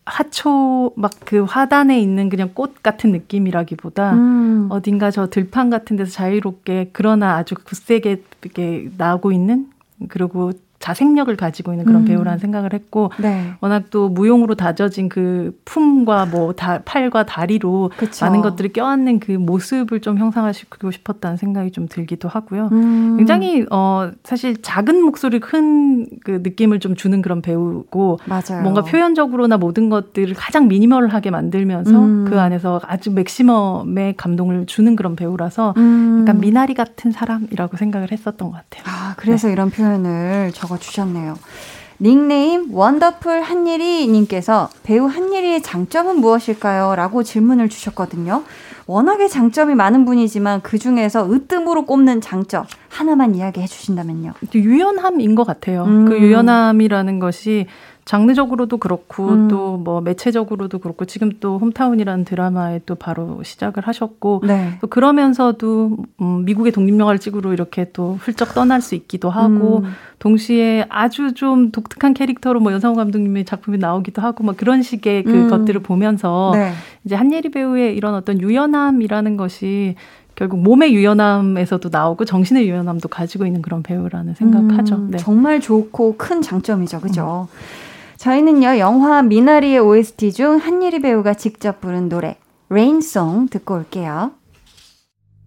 [0.05, 4.67] 하초 막 그 화단에 있는 그냥 꽃 같은 느낌이라기보다 음.
[4.71, 9.69] 어딘가 저 들판 같은 데서 자유롭게 그러나 아주 굳세게 이렇게 나오고 있는
[10.09, 10.53] 그리고
[10.83, 12.05] 자생력을 가지고 있는 그런 음.
[12.05, 13.53] 배우라는 생각을 했고 네.
[13.61, 18.27] 워낙 또 무용으로 다져진 그 품과 뭐 다, 팔과 다리로 그쵸.
[18.27, 22.69] 많은 것들을 껴안는 그 모습을 좀 형상화시키고 싶었다는 생각이 좀 들기도 하고요.
[22.73, 23.17] 음.
[23.17, 28.63] 굉장히 어 사실 작은 목소리 큰 그 느낌을 좀 주는 그런 배우고 맞아요.
[28.63, 32.25] 뭔가 표현적으로나 모든 것들을 가장 미니멀하게 만들면서 음.
[32.29, 36.21] 그 안에서 아주 맥시멈의 감동을 주는 그런 배우라서 음.
[36.23, 38.83] 약간 미나리 같은 사람이라고 생각을 했었던 것 같아요.
[38.87, 39.53] 아, 그래서 네.
[39.53, 41.37] 이런 표현을 적어 주셨네요.
[42.01, 46.97] 닉네임 원더풀 한예리 님께서 배우 한예리의 장점은 무엇일까요?
[46.97, 48.43] 라고 질문을 주셨거든요.
[48.87, 54.33] 워낙에 장점이 많은 분이지만 그 중에서 으뜸으로 꼽는 장점 하나만 이야기해 주신다면요.
[54.55, 55.85] 유연함인 것 같아요.
[55.85, 56.09] 음.
[56.09, 57.67] 그 유연함이라는 것이
[58.05, 59.49] 장르적으로도 그렇고 음.
[59.49, 64.79] 또뭐 매체적으로도 그렇고 지금 또 홈타운이라는 드라마에 또 바로 시작을 하셨고 네.
[64.81, 69.93] 또 그러면서도 음, 미국의 독립영화를 찍으러 이렇게 또 훌쩍 떠날 수 있기도 하고 음.
[70.19, 75.33] 동시에 아주 좀 독특한 캐릭터로 뭐 연상호 감독님의 작품이 나오기도 하고 뭐 그런 식의 그
[75.33, 75.49] 음.
[75.49, 76.73] 것들을 보면서 네.
[77.05, 79.95] 이제 한예리 배우의 이런 어떤 유연함이라는 것이
[80.35, 84.95] 결국 몸의 유연함에서도 나오고 정신의 유연함도 가지고 있는 그런 배우라는 생각하죠.
[84.97, 85.19] 음, 네.
[85.19, 87.49] 정말 좋고 큰 장점이죠, 그죠?
[87.53, 87.82] 음.
[88.23, 92.37] 저희는요, 영화 미나리의 OST 중 한예리 배우가 직접 부른 노래,
[92.69, 94.31] Rain Song 듣고 올게요.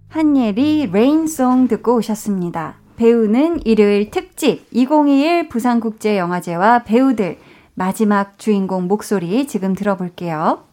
[0.09, 2.75] 한예리 Rain Song 듣고 오셨습니다.
[2.97, 7.37] 배우는 일요일 특집 2021 부산국제영화제와 배우들
[7.75, 10.65] 마지막 주인공 목소리 지금 들어볼게요.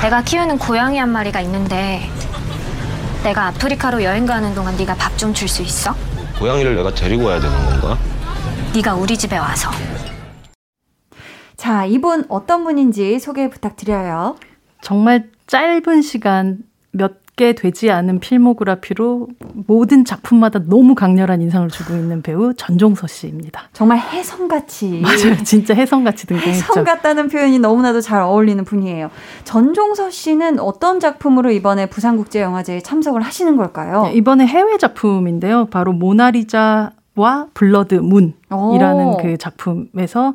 [0.00, 2.08] 내가 키우는 고양이 한 마리가 있는데
[3.24, 5.92] 내가 아프리카로 여행 가는 동안 네가 밥 좀 줄 수 있어?
[6.38, 7.98] 고양이를 내가 데리고 와야 되는 건가?
[8.72, 9.70] 네가 우리 집에 와서
[11.56, 14.36] 자, 이분 어떤 분인지 소개 부탁드려요.
[14.82, 16.58] 정말 짧은 시간
[16.92, 19.28] 몇 개 되지 않은 필모그라피로
[19.66, 23.68] 모든 작품마다 너무 강렬한 인상을 주고 있는 배우 전종서 씨입니다.
[23.74, 25.02] 정말 혜성같이.
[25.04, 25.36] 맞아요.
[25.44, 26.64] 진짜 혜성같이 등장했죠.
[26.70, 29.10] 혜성 같다는 표현이 너무나도 잘 어울리는 분이에요.
[29.44, 34.04] 전종서 씨는 어떤 작품으로 이번에 부산국제영화제에 참석을 하시는 걸까요?
[34.04, 35.66] 네, 이번에 해외 작품인데요.
[35.66, 40.32] 바로 모나리자 와 Blood Moon이라는 그 작품에서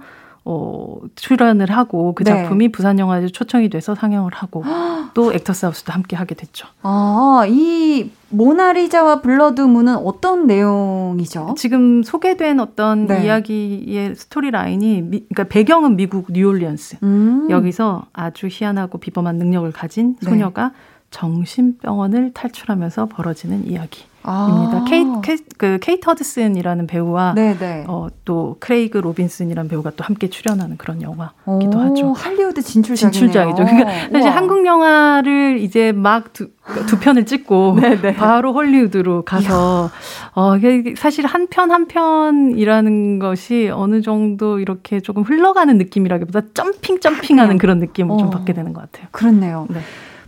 [0.51, 2.31] 어, 출연을 하고 그 네.
[2.31, 2.71] 작품이 네.
[2.71, 4.63] 부산 영화제 초청이 돼서 상영을 하고
[5.13, 6.67] 또 Actors House도 함께 하게 됐죠.
[6.81, 11.55] 아, 이 모나리자와 Blood Moon은 어떤 내용이죠?
[11.57, 13.25] 지금 소개된 어떤 네.
[13.25, 16.97] 이야기의 스토리 라인이 미, 그러니까 배경은 미국 뉴올리언스.
[17.03, 17.47] 음.
[17.49, 20.29] 여기서 아주 희한하고 비범한 능력을 가진 네.
[20.29, 20.71] 소녀가
[21.12, 24.05] 정신병원을 탈출하면서 벌어지는 이야기.
[24.24, 24.78] 입니다.
[24.78, 24.84] 아.
[24.88, 27.86] 케이, 케이, 그 케이트 허드슨이라는 배우와 네네.
[27.88, 32.14] 어, 또 크레이그 로빈슨이라는 배우가 또 함께 출연하는 그런 영화기도 하죠.
[32.14, 33.12] 할리우드 진출작이네요.
[33.12, 33.66] 진출작이죠.
[33.66, 34.36] 그러니까 사실 우와.
[34.36, 36.49] 한국 영화를 이제 막 두
[36.88, 37.78] 두 편을 찍고
[38.18, 39.89] 바로 헐리우드로 가서
[40.36, 40.53] 어,
[40.97, 47.80] 사실 한 편 한 편이라는 것이 어느 정도 이렇게 조금 흘러가는 느낌이라기보다 jumping jumping하는 그런
[47.80, 48.18] 느낌을 어.
[48.18, 49.07] 좀 받게 되는 것 같아요.
[49.12, 49.66] 그렇네요.
[49.72, 49.80] 네.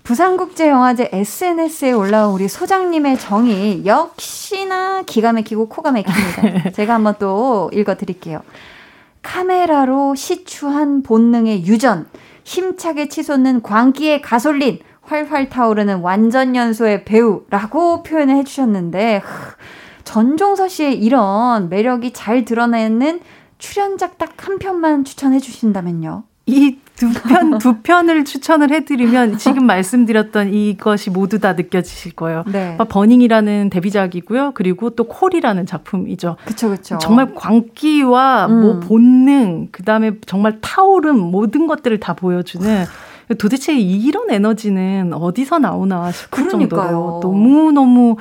[0.04, 6.72] 부산국제영화제 SNS에 올라온 우리 소장님의 정의 역시나 기가 막히고 코가 막힙니다.
[6.76, 8.42] 제가 한번 또 읽어드릴게요.
[9.22, 12.08] 카메라로 시추한 본능의 유전,
[12.44, 19.22] 힘차게 치솟는 광기의 가솔린, 활활 타오르는 완전 연소의 배우라고 표현을 해주셨는데
[20.04, 23.22] 전종서 씨의 이런 매력이 잘 드러내는
[23.58, 26.24] 출연작 딱 한 편만 추천해 주신다면요.
[26.46, 32.44] 이 두 편, 두 편을 추천을 해드리면 지금 말씀드렸던 이것이 모두 다 느껴지실 거예요.
[32.48, 32.78] 네.
[32.78, 34.52] 버닝이라는 데뷔작이고요.
[34.54, 36.38] 그리고 또 콜이라는 작품이죠.
[36.46, 36.98] 그쵸, 그쵸.
[37.00, 38.62] 정말 광기와 뭐 음.
[38.62, 42.86] 뭐 본능, 그 다음에 정말 타오름 모든 것들을 다 보여주는
[43.38, 46.82] 도대체 이런 에너지는 어디서 나오나 싶을 그러니까요.
[46.82, 48.18] 정도로 너무너무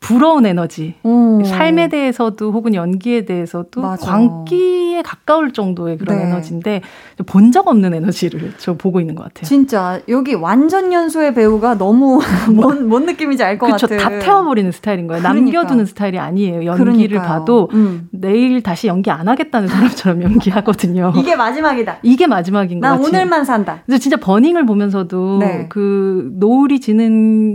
[0.00, 0.94] 부러운 에너지.
[1.04, 1.42] 음.
[1.44, 4.06] 삶에 대해서도 혹은 연기에 대해서도 맞아.
[4.10, 6.24] 광기에 가까울 정도의 그런 네.
[6.24, 6.82] 에너지인데
[7.26, 9.44] 본 적 없는 에너지를 저 보고 있는 것 같아요.
[9.46, 12.20] 진짜 여기 완전 연소의 배우가 너무
[12.54, 13.98] 뭔, 뭔 느낌인지 알 것 같아요.
[13.98, 15.22] 다 태워버리는 스타일인 거예요.
[15.22, 15.42] 그러니까.
[15.44, 16.64] 남겨두는 스타일이 아니에요.
[16.66, 17.22] 연기를 그러니까요.
[17.22, 18.08] 봐도 음.
[18.10, 21.12] 내일 다시 연기 안 하겠다는 사람처럼 연기하거든요.
[21.16, 21.98] 이게 마지막이다.
[22.02, 23.06] 이게 마지막인 나 같아요.
[23.08, 23.82] 오늘만 산다.
[23.98, 25.66] 진짜 버닝을 보면서도 네.
[25.70, 27.54] 그 노을이 지는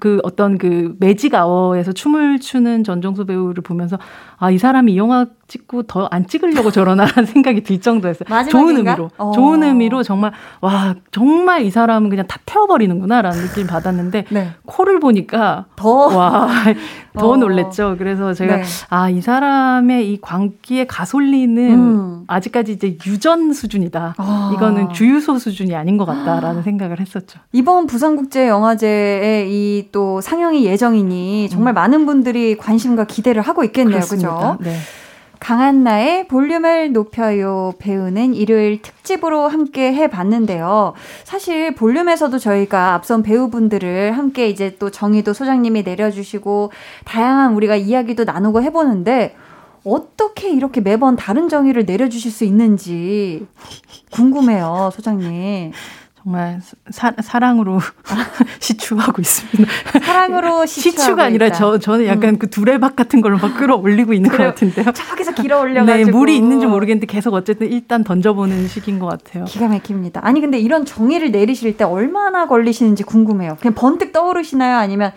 [0.00, 3.98] 그 어떤 그 매직 아워에 영화에서 춤을 추는 전종수 배우를 보면서
[4.38, 8.48] 아, 이 사람이 이 영화 찍고 더 안 찍으려고 저러나라는 생각이 들 정도였어요.
[8.50, 9.10] 좋은 의미로.
[9.16, 9.32] 어.
[9.32, 14.50] 좋은 의미로 정말 와, 정말 이 사람은 그냥 다 태워버리는구나라는 느낌 받았는데 네.
[14.66, 16.48] 코를 보니까 더 와,
[17.18, 17.36] 더 어.
[17.36, 17.96] 놀랬죠.
[17.98, 18.62] 그래서 제가 네.
[18.90, 22.24] 아, 이 사람의 이 광기에 가솔리는 음.
[22.26, 24.14] 아직까지 이제 유전 수준이다.
[24.16, 24.52] 아.
[24.54, 26.62] 이거는 주유소 수준이 아닌 것 같다라는 아.
[26.64, 27.40] 생각을 했었죠.
[27.52, 31.73] 이번 부산국제영화제에 이또 상영이 예정이니 정말 음.
[31.74, 34.00] 많은 분들이 관심과 기대를 하고 있겠네요.
[34.00, 34.56] 그렇죠?
[34.60, 34.76] 네.
[35.40, 37.74] 강한나의 볼륨을 높여요.
[37.78, 40.94] 배우는 일요일 특집으로 함께 해봤는데요.
[41.24, 46.72] 사실 볼륨에서도 저희가 앞선 배우분들을 함께 이제 또 정의도 소장님이 내려주시고
[47.04, 49.36] 다양한 우리가 이야기도 나누고 해보는데
[49.84, 53.46] 어떻게 이렇게 매번 다른 정의를 내려주실 수 있는지
[54.12, 55.72] 궁금해요, 소장님.
[56.24, 56.58] 정말
[56.90, 57.80] 사, 사랑으로
[58.58, 59.70] 시추하고 있습니다.
[60.02, 61.56] 사랑으로 시추가 아니라 있다.
[61.56, 62.38] 저 저는 약간 음.
[62.38, 64.90] 그 두레박 같은 걸로 막 끌어올리고 있는 것 같은데요.
[64.92, 69.44] 저기서 길어 올려가지고 네, 물이 있는지 모르겠는데 계속 어쨌든 일단 던져보는 식인 것 같아요.
[69.44, 70.20] 기가 막힙니다.
[70.24, 73.58] 아니 근데 이런 정의를 내리실 때 얼마나 걸리시는지 궁금해요.
[73.60, 74.78] 그냥 번뜩 떠오르시나요?
[74.78, 75.12] 아니면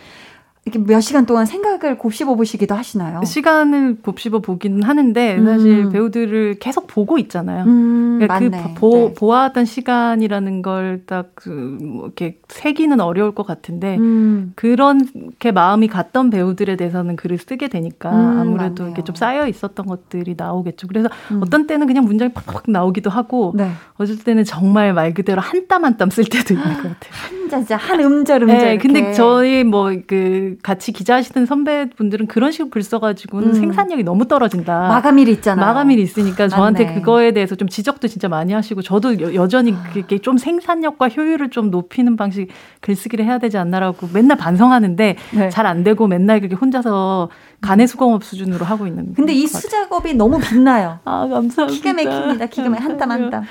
[0.67, 3.21] 이렇게 몇 시간 동안 생각을 곱씹어 보시기도 하시나요?
[3.23, 5.89] 시간을 곱씹어 보기는 하는데 사실 음.
[5.91, 7.63] 배우들을 계속 보고 있잖아요.
[7.63, 9.13] 음, 그러니까 그 보, 네.
[9.13, 14.51] 보아왔던 시간이라는 걸 딱뭐 이렇게 세기는 어려울 것 같은데 음.
[14.55, 18.87] 그렇게 마음이 갔던 배우들에 대해서는 글을 쓰게 되니까 음, 아무래도 맞네요.
[18.87, 20.87] 이렇게 좀 쌓여 있었던 것들이 나오겠죠.
[20.87, 21.39] 그래서 음.
[21.41, 23.71] 어떤 때는 그냥 문장이 팍팍 나오기도 하고 네.
[23.97, 27.36] 어쩔 때는 정말 말 그대로 한 땀 한 땀 쓸 때도 있는 것 같아요.
[27.47, 28.57] 한 자자 한 음절 음절.
[28.57, 33.53] 네, 근데 저희 뭐 그 같이 기자하시던 선배분들은 그런 식으로 글 써가지고는 음.
[33.53, 34.87] 생산력이 너무 떨어진다.
[34.87, 35.65] 마감일이 있잖아요.
[35.65, 36.95] 마감일이 있으니까 저한테 맞네.
[36.99, 41.71] 그거에 대해서 좀 지적도 진짜 많이 하시고 저도 여, 전히 그게 좀 생산력과 효율을 좀
[41.71, 42.49] 높이는 방식
[42.81, 45.49] 글쓰기를 해야 되지 않나라고 맨날 반성하는데 네.
[45.49, 47.29] 잘안 되고 맨날 그렇게 혼자서
[47.61, 49.13] 간의 수공업 수준으로 하고 있는.
[49.13, 50.99] 근데 이 수작업이 너무 빛나요.
[51.05, 51.67] 아 감사합니다.
[51.67, 52.45] 기가 막힙니다.
[52.47, 53.43] 기가 막 한땀 한땀.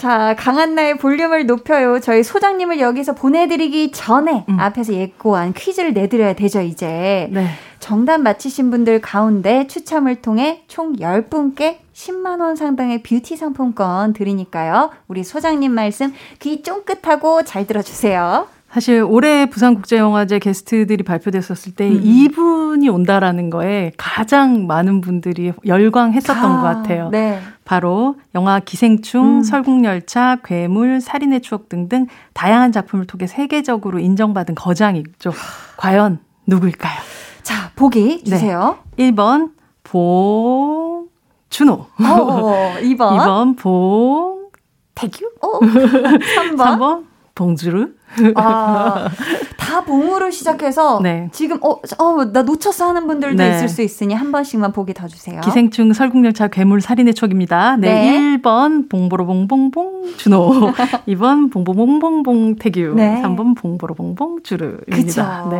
[0.00, 2.00] 자, 강한나의 볼륨을 높여요.
[2.00, 4.58] 저희 소장님을 여기서 보내드리기 전에 음.
[4.58, 7.28] 앞에서 예고한 퀴즈를 내드려야 되죠, 이제.
[7.30, 7.48] 네.
[7.80, 14.88] 정답 맞히신 분들 가운데 추첨을 통해 총 10분께 10만원 상당의 뷰티 상품권 드리니까요.
[15.06, 18.48] 우리 소장님 말씀 귀 쫑긋하고 잘 들어주세요.
[18.72, 22.00] 사실 올해 부산국제영화제 게스트들이 발표됐었을 때 음.
[22.02, 27.08] 이분이 온다라는 거에 가장 많은 분들이 열광했었던 아, 것 같아요.
[27.10, 27.40] 네.
[27.64, 29.42] 바로 영화 기생충, 음.
[29.42, 35.32] 설국열차, 괴물, 살인의 추억 등등 다양한 작품을 통해 세계적으로 인정받은 거장이죠.
[35.76, 37.00] 과연 누구일까요?
[37.42, 38.78] 자, 보기 주세요.
[38.96, 39.10] 네.
[39.10, 39.50] 1번
[39.82, 41.08] 봉
[41.48, 41.72] 준호.
[41.72, 44.50] 어, 2번 2번 봉
[44.94, 45.28] 태규.
[45.40, 47.04] 어, 3번 3번
[47.34, 47.94] 봉주르.
[48.34, 49.08] 아,
[49.56, 51.28] 다 봉으로 시작해서 네.
[51.32, 53.50] 지금 어, 어, 나 놓쳤어 하는 분들도 네.
[53.54, 55.40] 있을 수 있으니 한 번씩만 보기 더 주세요.
[55.42, 57.76] 기생충 설국열차 괴물 살인의 촉입니다.
[57.76, 58.10] 네.
[58.10, 58.38] 네.
[58.38, 60.72] 1번 봉보로봉봉봉 준호.
[61.08, 62.94] 2번 봉보봉봉봉 태규.
[62.96, 63.22] 네.
[63.22, 65.48] 3번 봉보로봉봉 주르입니다.
[65.50, 65.58] 네.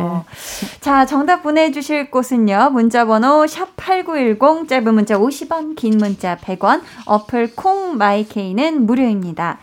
[0.81, 2.71] 자, 정답 보내 주실 곳은요.
[2.73, 6.81] 문자 번호 샵 8910 짧은 문자 50원, 긴 문자 100원.
[7.05, 9.59] 어플 콩 마이케이는 무료입니다.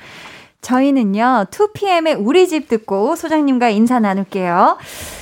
[0.60, 4.78] 저희는요, 2PM의 우리 집 듣고 소장님과 인사 나눌게요.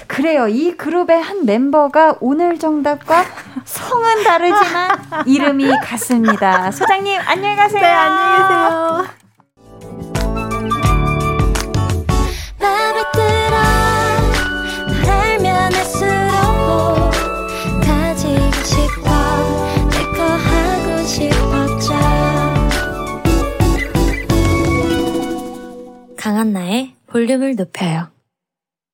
[0.06, 0.48] 그래요.
[0.48, 3.24] 이 그룹의 한 멤버가 오늘 정답과
[3.64, 6.70] 성은 다르지만 이름이 같습니다.
[6.70, 7.80] 소장님, 안녕히 가세요.
[7.82, 9.06] 네, 안녕히 계세요.
[26.46, 28.06] 강한나의 볼륨을 높여요.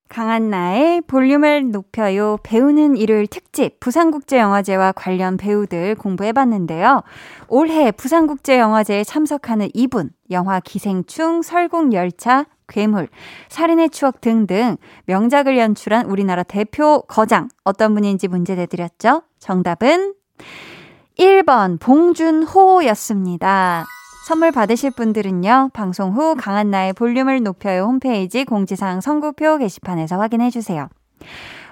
[0.09, 2.38] 강한나의 볼륨을 높여요.
[2.42, 7.03] 배우는 일요일 특집 부산국제영화제와 관련 배우들 공부해봤는데요.
[7.48, 13.09] 올해 부산국제영화제에 참석하는 이분, 영화 기생충, 설국열차, 괴물,
[13.50, 19.24] 살인의 추억 등등 명작을 연출한 우리나라 대표 거장 어떤 분인지 문제 내드렸죠?
[19.38, 20.14] 정답은
[21.18, 23.84] 1번 봉준호였습니다.
[24.22, 30.88] 선물 받으실 분들은요, 방송 후 강한나의 볼륨을 높여요 홈페이지 공지사항 선구표 게시판에서 확인해 주세요.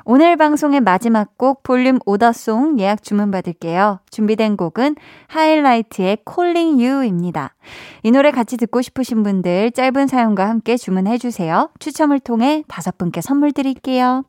[0.05, 4.01] 오늘 방송의 마지막 곡 볼륨 오더송 예약 주문 받을게요.
[4.11, 4.97] 준비된 곡은
[5.29, 7.55] 하이라이트의 Calling You입니다.
[8.03, 11.71] 이 노래 같이 듣고 싶으신 분들 짧은 사연과 함께 주문해 주세요.
[11.79, 14.25] 추첨을 통해 다섯 분께 선물 드릴게요.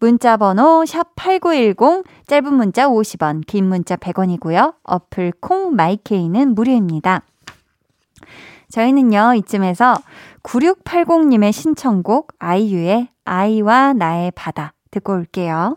[0.00, 4.76] 문자 번호 샵8910 짧은 문자 50원, 긴 문자 100원이고요.
[4.84, 7.24] 어플 콩 마이케이는 무료입니다.
[8.70, 9.96] 저희는요, 이쯤에서
[10.42, 15.76] 9680님의 신청곡 아이유의 아이와 나의 바다 듣고 올게요.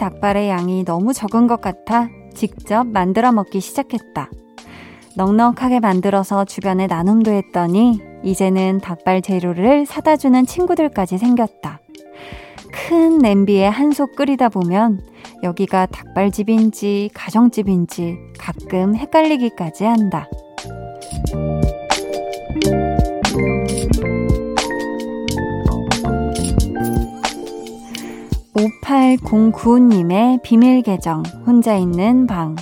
[0.00, 4.30] 닭발의 양이 너무 적은 것 같아 직접 만들어 먹기 시작했다.
[5.14, 11.80] 넉넉하게 만들어서 주변에 나눔도 했더니 이제는 닭발 재료를 사다 주는 친구들까지 생겼다.
[12.72, 15.02] 큰 냄비에 한 솥 끓이다 보면
[15.42, 20.28] 여기가 닭발집인지 가정집인지 가끔 헷갈리기까지 한다.
[28.90, 32.56] 5809님의 비밀 계정, 혼자 있는 방.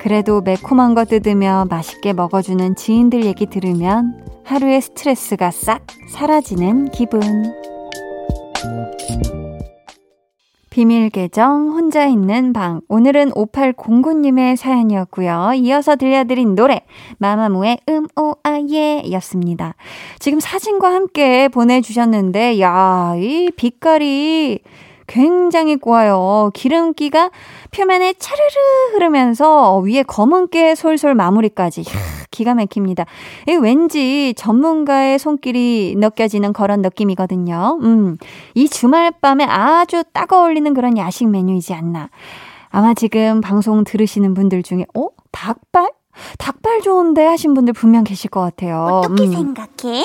[0.00, 7.22] 그래도 매콤한 거 뜯으며 맛있게 먹어주는 지인들 얘기 들으면 하루의 스트레스가 싹 사라지는 기분.
[10.70, 12.80] 비밀 계정 혼자 있는 방.
[12.88, 15.52] 오늘은 5809님의 사연이었고요.
[15.54, 16.80] 이어서 들려드린 노래
[17.18, 19.74] 마마무의 음 오 아 예 였습니다.
[20.18, 24.58] 지금 사진과 함께 보내주셨는데 야, 이 빛깔이
[25.06, 26.50] 굉장히 고와요.
[26.54, 27.30] 기름기가
[27.70, 31.82] 표면에 차르르 흐르면서 위에 검은깨 솔솔 마무리까지.
[31.82, 31.92] 이야,
[32.30, 33.04] 기가 막힙니다.
[33.48, 37.78] 이 왠지 전문가의 손길이 느껴지는 그런 느낌이거든요.
[37.82, 38.18] 음,
[38.54, 42.10] 이 주말 밤에 아주 딱 어울리는 그런 야식 메뉴이지 않나.
[42.70, 45.08] 아마 지금 방송 들으시는 분들 중에, 어?
[45.30, 45.90] 닭발?
[46.38, 49.02] 닭발 좋은데 하신 분들 분명 계실 것 같아요.
[49.04, 49.32] 어떻게 음.
[49.32, 50.04] 생각해?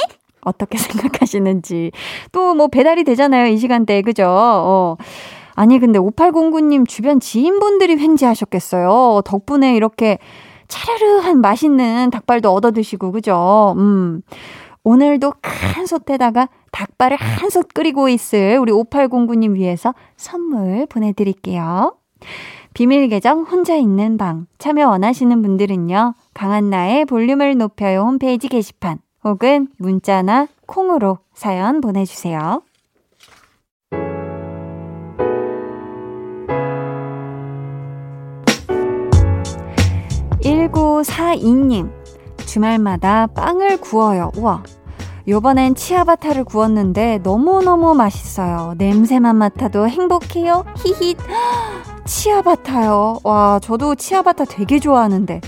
[0.49, 1.91] 어떻게 생각하시는지.
[2.31, 4.01] 또 뭐 배달이 되잖아요, 이 시간대에.
[4.01, 4.25] 그죠?
[4.27, 4.97] 어.
[5.55, 9.21] 아니, 근데 5809님 주변 지인분들이 횡재하셨겠어요.
[9.25, 10.17] 덕분에 이렇게
[10.67, 13.75] 차르르한 맛있는 닭발도 얻어 드시고, 그죠?
[13.77, 14.21] 음.
[14.83, 21.95] 오늘도 큰 솥에다가 닭발을 한 솥 끓이고 있을 우리 5809님 위해서 선물 보내드릴게요.
[22.73, 26.13] 비밀 계정 혼자 있는 방 참여 원하시는 분들은요.
[26.33, 28.99] 강한나의 볼륨을 높여요 홈페이지 게시판
[29.29, 32.63] 혹은 문자나 콩으로 사연 보내주세요.
[40.41, 41.91] 1942님,
[42.47, 44.31] 주말마다 빵을 구워요.
[44.35, 44.63] 우와.
[45.27, 48.73] 요번엔 치아바타를 구웠는데 너무너무 맛있어요.
[48.79, 50.65] 냄새만 맡아도 행복해요.
[50.77, 51.17] 히힛.
[52.05, 53.19] 치아바타요.
[53.23, 55.41] 와, 저도 치아바타 되게 좋아하는데.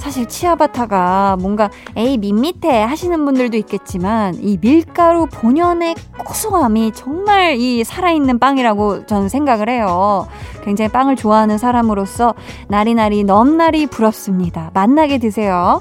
[0.00, 8.38] 사실 치아바타가 뭔가 에이 밋밋해 하시는 분들도 있겠지만 이 밀가루 본연의 고소함이 정말 이 살아있는
[8.38, 10.26] 빵이라고 저는 생각을 해요.
[10.64, 12.34] 굉장히 빵을 좋아하는 사람으로서
[12.68, 14.70] 나리나리 넘나리 부럽습니다.
[14.72, 15.80] 만나게 드세요.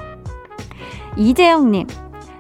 [1.15, 1.87] 이재영님,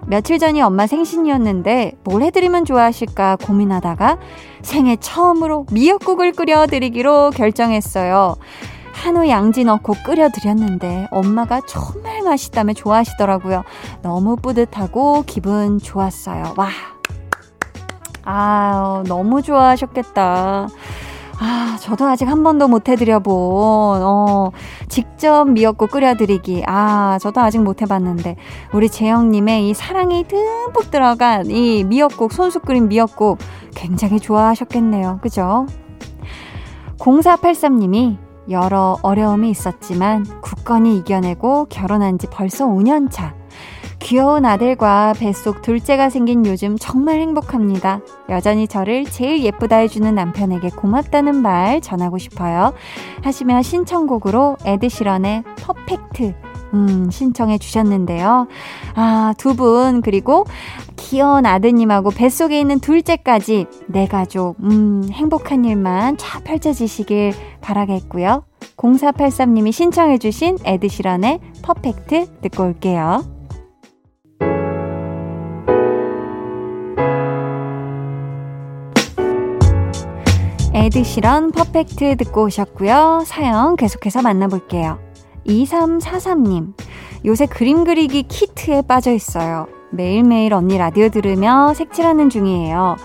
[0.05, 4.19] 며칠 전이 엄마 생신이었는데 뭘 해드리면 좋아하실까 고민하다가
[4.63, 8.35] 생애 처음으로 미역국을 끓여드리기로 결정했어요.
[8.99, 13.63] 한우 양지 넣고 끓여드렸는데 엄마가 정말 맛있다며 좋아하시더라고요.
[14.01, 16.53] 너무 뿌듯하고 기분 좋았어요.
[16.57, 16.67] 와.
[18.25, 20.67] 아, 너무 좋아하셨겠다.
[21.41, 23.33] 아, 저도 아직 한 번도 못 해드려본,
[24.03, 24.51] 어,
[24.89, 26.63] 직접 미역국 끓여드리기.
[26.67, 28.35] 아, 저도 아직 못 해봤는데,
[28.73, 33.39] 우리 재영님의 이 사랑이 듬뿍 들어간 이 미역국, 손수 끓인 미역국
[33.73, 35.19] 굉장히 좋아하셨겠네요.
[35.21, 35.65] 그죠?
[36.97, 43.35] 0483님이 여러 어려움이 있었지만 굳건히 이겨내고 결혼한 지 벌써 5년 차.
[43.99, 47.99] 귀여운 아들과 뱃속 둘째가 생긴 요즘 정말 행복합니다.
[48.29, 52.73] 여전히 저를 제일 예쁘다 해주는 남편에게 고맙다는 말 전하고 싶어요.
[53.23, 56.33] 하시면 신청곡으로 에드시런의 퍼펙트
[56.73, 58.47] 음, 신청해 주셨는데요.
[58.95, 60.45] 아, 두 분, 그리고
[60.95, 68.43] 귀여운 아드님하고 뱃속에 있는 둘째까지 내 가족, 음, 행복한 일만 잘 펼쳐지시길 바라겠고요.
[68.77, 73.23] 0483님이 신청해 주신 에드시런의 퍼펙트 듣고 올게요.
[80.73, 83.23] 에드시런 퍼펙트 듣고 오셨고요.
[83.25, 85.08] 사연 계속해서 만나볼게요.
[85.49, 86.73] 2343님,
[87.25, 89.67] 요새 그림 그리기 키트에 빠져 있어요.
[89.91, 92.95] 매일매일 언니 라디오 들으며 색칠하는 중이에요.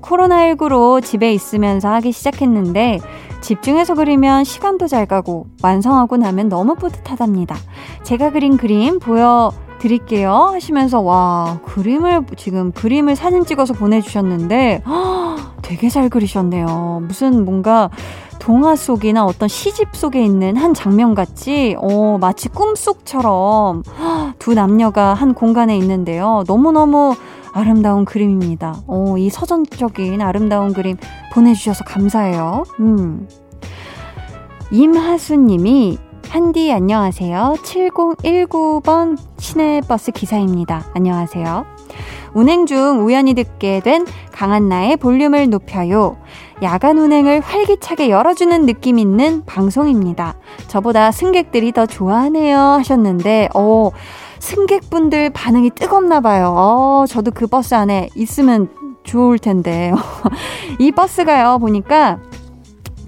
[0.00, 3.00] 코로나19로 집에 있으면서 하기 시작했는데
[3.40, 7.56] 집중해서 그리면 시간도 잘 가고 완성하고 나면 너무 뿌듯하답니다.
[8.02, 15.88] 제가 그린 그림 보여 드릴게요 하시면서 와 그림을 지금 그림을 사진 찍어서 보내주셨는데 허, 되게
[15.88, 17.02] 잘 그리셨네요.
[17.06, 17.90] 무슨 뭔가
[18.40, 23.84] 동화 속이나 어떤 시집 속에 있는 한 장면 같이 어, 마치 꿈속처럼
[24.38, 26.42] 두 남녀가 한 공간에 있는데요.
[26.48, 27.14] 너무너무
[27.52, 28.76] 아름다운 그림입니다.
[28.86, 30.96] 어, 이 서전적인 아름다운 그림
[31.32, 32.64] 보내주셔서 감사해요.
[32.80, 33.28] 음.
[34.72, 37.56] 임하수님이 한디 안녕하세요.
[37.62, 40.86] 7019번 시내버스 기사입니다.
[40.94, 41.66] 안녕하세요.
[42.34, 46.16] 운행 중 우연히 듣게 된 강한나의 볼륨을 높여요.
[46.62, 50.34] 야간 운행을 활기차게 열어주는 느낌 있는 방송입니다.
[50.68, 53.90] 저보다 승객들이 더 좋아하네요 하셨는데, 어,
[54.40, 56.54] 승객분들 반응이 뜨겁나 봐요.
[56.56, 58.68] 어, 저도 그 버스 안에 있으면
[59.04, 59.92] 좋을 텐데.
[60.78, 62.18] 이 버스가요, 보니까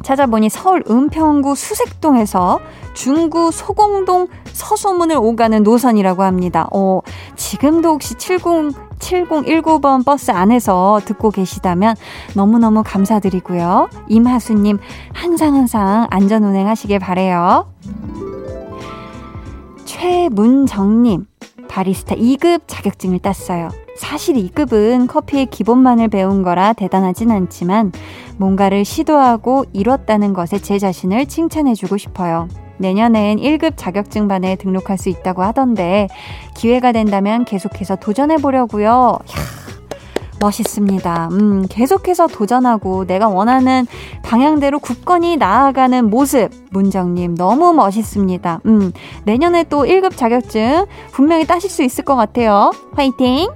[0.03, 2.61] 찾아보니 서울 은평구 수색동에서
[2.95, 6.69] 중구 소공동 서소문을 오가는 노선이라고 합니다.
[6.73, 7.01] 어,
[7.37, 8.73] 지금도 혹시 70,
[9.03, 11.97] 7019번 버스 안에서 듣고 계시다면
[12.35, 13.91] 너무너무 감사드리고요.
[14.09, 14.79] 임하수님,
[15.13, 17.73] 항상 항상 안전 운행하시길 바래요
[19.85, 21.27] 최문정님,
[21.69, 23.69] 바리스타 2급 자격증을 땄어요.
[23.97, 27.93] 사실 2급은 커피의 기본만을 배운 거라 대단하진 않지만
[28.39, 32.49] 뭔가를 시도하고 이뤘다는 것에 제 자신을 칭찬해주고 싶어요.
[32.83, 36.09] 내년엔 1급 자격증반에 등록할 수 있다고 하던데
[36.55, 39.19] 기회가 된다면 계속해서 도전해 보려고요.
[40.41, 41.29] 멋있습니다.
[41.31, 43.87] 음, 계속해서 도전하고 내가 원하는
[44.25, 46.51] 방향대로 굳건히 나아가는 모습.
[46.71, 48.61] 문정님, 너무 멋있습니다.
[48.67, 48.93] 음,
[49.25, 52.73] 내년에 또 1급 자격증 분명히 따실 수 있을 것 같아요.
[52.97, 53.49] 화이팅!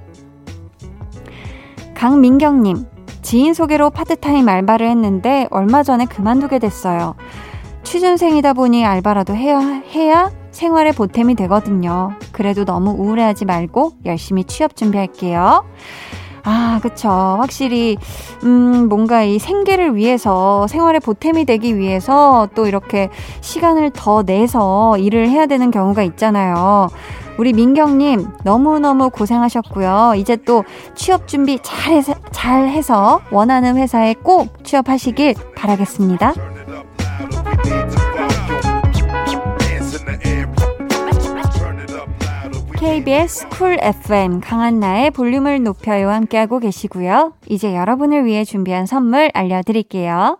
[1.93, 2.85] 강민경님,
[3.21, 7.15] 지인 소개로 파트타임 알바를 했는데 얼마 전에 그만두게 됐어요.
[7.87, 12.11] 취준생이다 보니 알바라도 해야, 해야 생활에 보탬이 되거든요.
[12.33, 15.63] 그래도 너무 우울해하지 말고 열심히 취업 준비할게요.
[16.43, 17.07] 아, 그쵸.
[17.09, 17.97] 확실히,
[18.43, 23.09] 음, 뭔가 이 생계를 위해서, 생활에 보탬이 되기 위해서 또 이렇게
[23.39, 26.89] 시간을 더 내서 일을 해야 되는 경우가 있잖아요.
[27.37, 30.13] 우리 민경님, 너무너무 고생하셨고요.
[30.17, 36.33] 이제 또 취업 준비 잘 해서, 잘 해서 원하는 회사에 꼭 취업하시길 바라겠습니다.
[42.77, 47.33] KBS 쿨 FM 강한나의 볼륨을 높여요 함께하고 계시고요.
[47.49, 50.37] 이제 여러분을 위해 준비한 선물 알려드릴게요.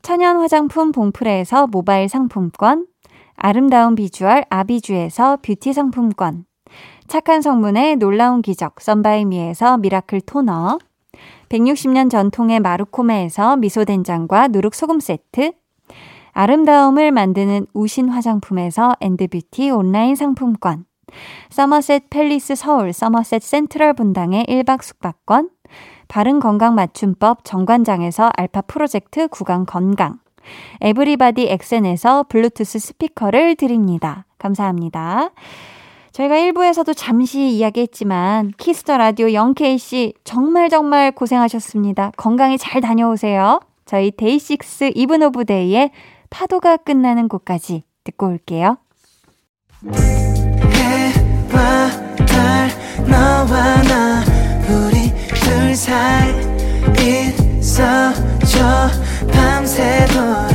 [0.00, 2.86] 천연 화장품 봉프레에서 모바일 상품권,
[3.34, 6.44] 아름다운 비주얼 아비주에서 뷰티 상품권,
[7.08, 10.78] 착한 성분의 놀라운 기적 썬바이미에서 미라클 토너,
[11.48, 15.50] 160년 전통의 마루코메에서 미소된장과 누룩소금 세트,
[16.30, 20.85] 아름다움을 만드는 우신 화장품에서 엔드뷰티 온라인 상품권,
[21.50, 25.50] 서머셋 팰리스 서울 서머셋 센트럴 분당의 1박 숙박권,
[26.08, 30.18] 바른 건강 맞춤법 정관장에서 알파 프로젝트 구강 건강,
[30.80, 34.26] 에브리바디 엑센에서 블루투스 스피커를 드립니다.
[34.38, 35.30] 감사합니다.
[36.12, 42.12] 저희가 1부에서도 잠시 이야기했지만 Kiss the Radio 영케이 씨 정말 정말 고생하셨습니다.
[42.16, 43.60] 건강히 잘 다녀오세요.
[43.84, 45.90] 저희 데이식스 이븐 오브 데이의
[46.30, 48.78] 파도가 끝나는 곳까지 듣고 올게요.
[52.36, 52.68] 달
[53.08, 54.22] 너와 나
[54.68, 55.10] 우리
[55.40, 56.34] 둘 사이
[57.58, 58.90] 있어줘.
[59.32, 60.54] 밤새도록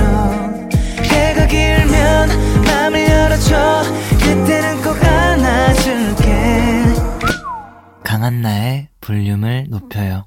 [1.04, 2.30] 해가 길면
[2.66, 3.82] 맘을 열어줘.
[4.20, 6.84] 그때는 꼭 안아줄게.
[8.04, 10.26] 강한나의 볼륨을 높여요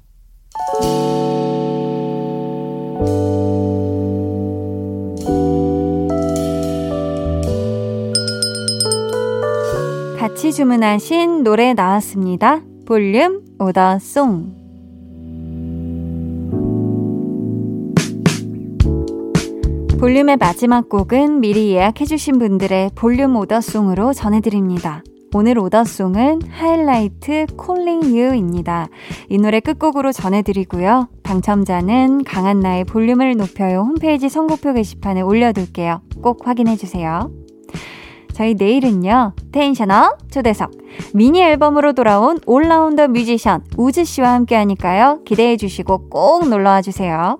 [10.27, 12.63] 같이 주문하신 노래 나왔습니다.
[12.87, 14.55] 볼륨 order song.
[19.99, 25.03] 볼륨의 마지막 곡은 미리 예약해주신 분들의 볼륨 order song으로 전해드립니다.
[25.35, 28.87] 오늘 order song은 하이라이트 Calling You입니다.
[29.29, 31.07] 이 노래 끝곡으로 전해드리고요.
[31.21, 36.01] 당첨자는 강한나의 볼륨을 높여요 홈페이지 선곡표 게시판에 올려둘게요.
[36.23, 37.44] 꼭 확인해주세요.
[38.35, 40.69] 저희 내일은요, 텐션업 초대석,
[41.13, 47.39] 미니 앨범으로 돌아온 올라운더 뮤지션 우즈씨와 함께 하니까요, 기대해 주시고 꼭 놀러와 주세요.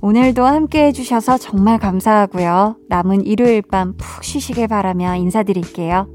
[0.00, 2.76] 오늘도 함께 해주셔서 정말 감사하고요.
[2.88, 6.08] 남은 일요일 밤 푹 쉬시길 바라며 인사드릴게요.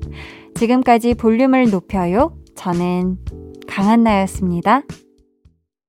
[0.56, 2.36] 지금까지 볼륨을 높여요.
[2.56, 3.20] 저는
[3.68, 4.82] 강한나였습니다.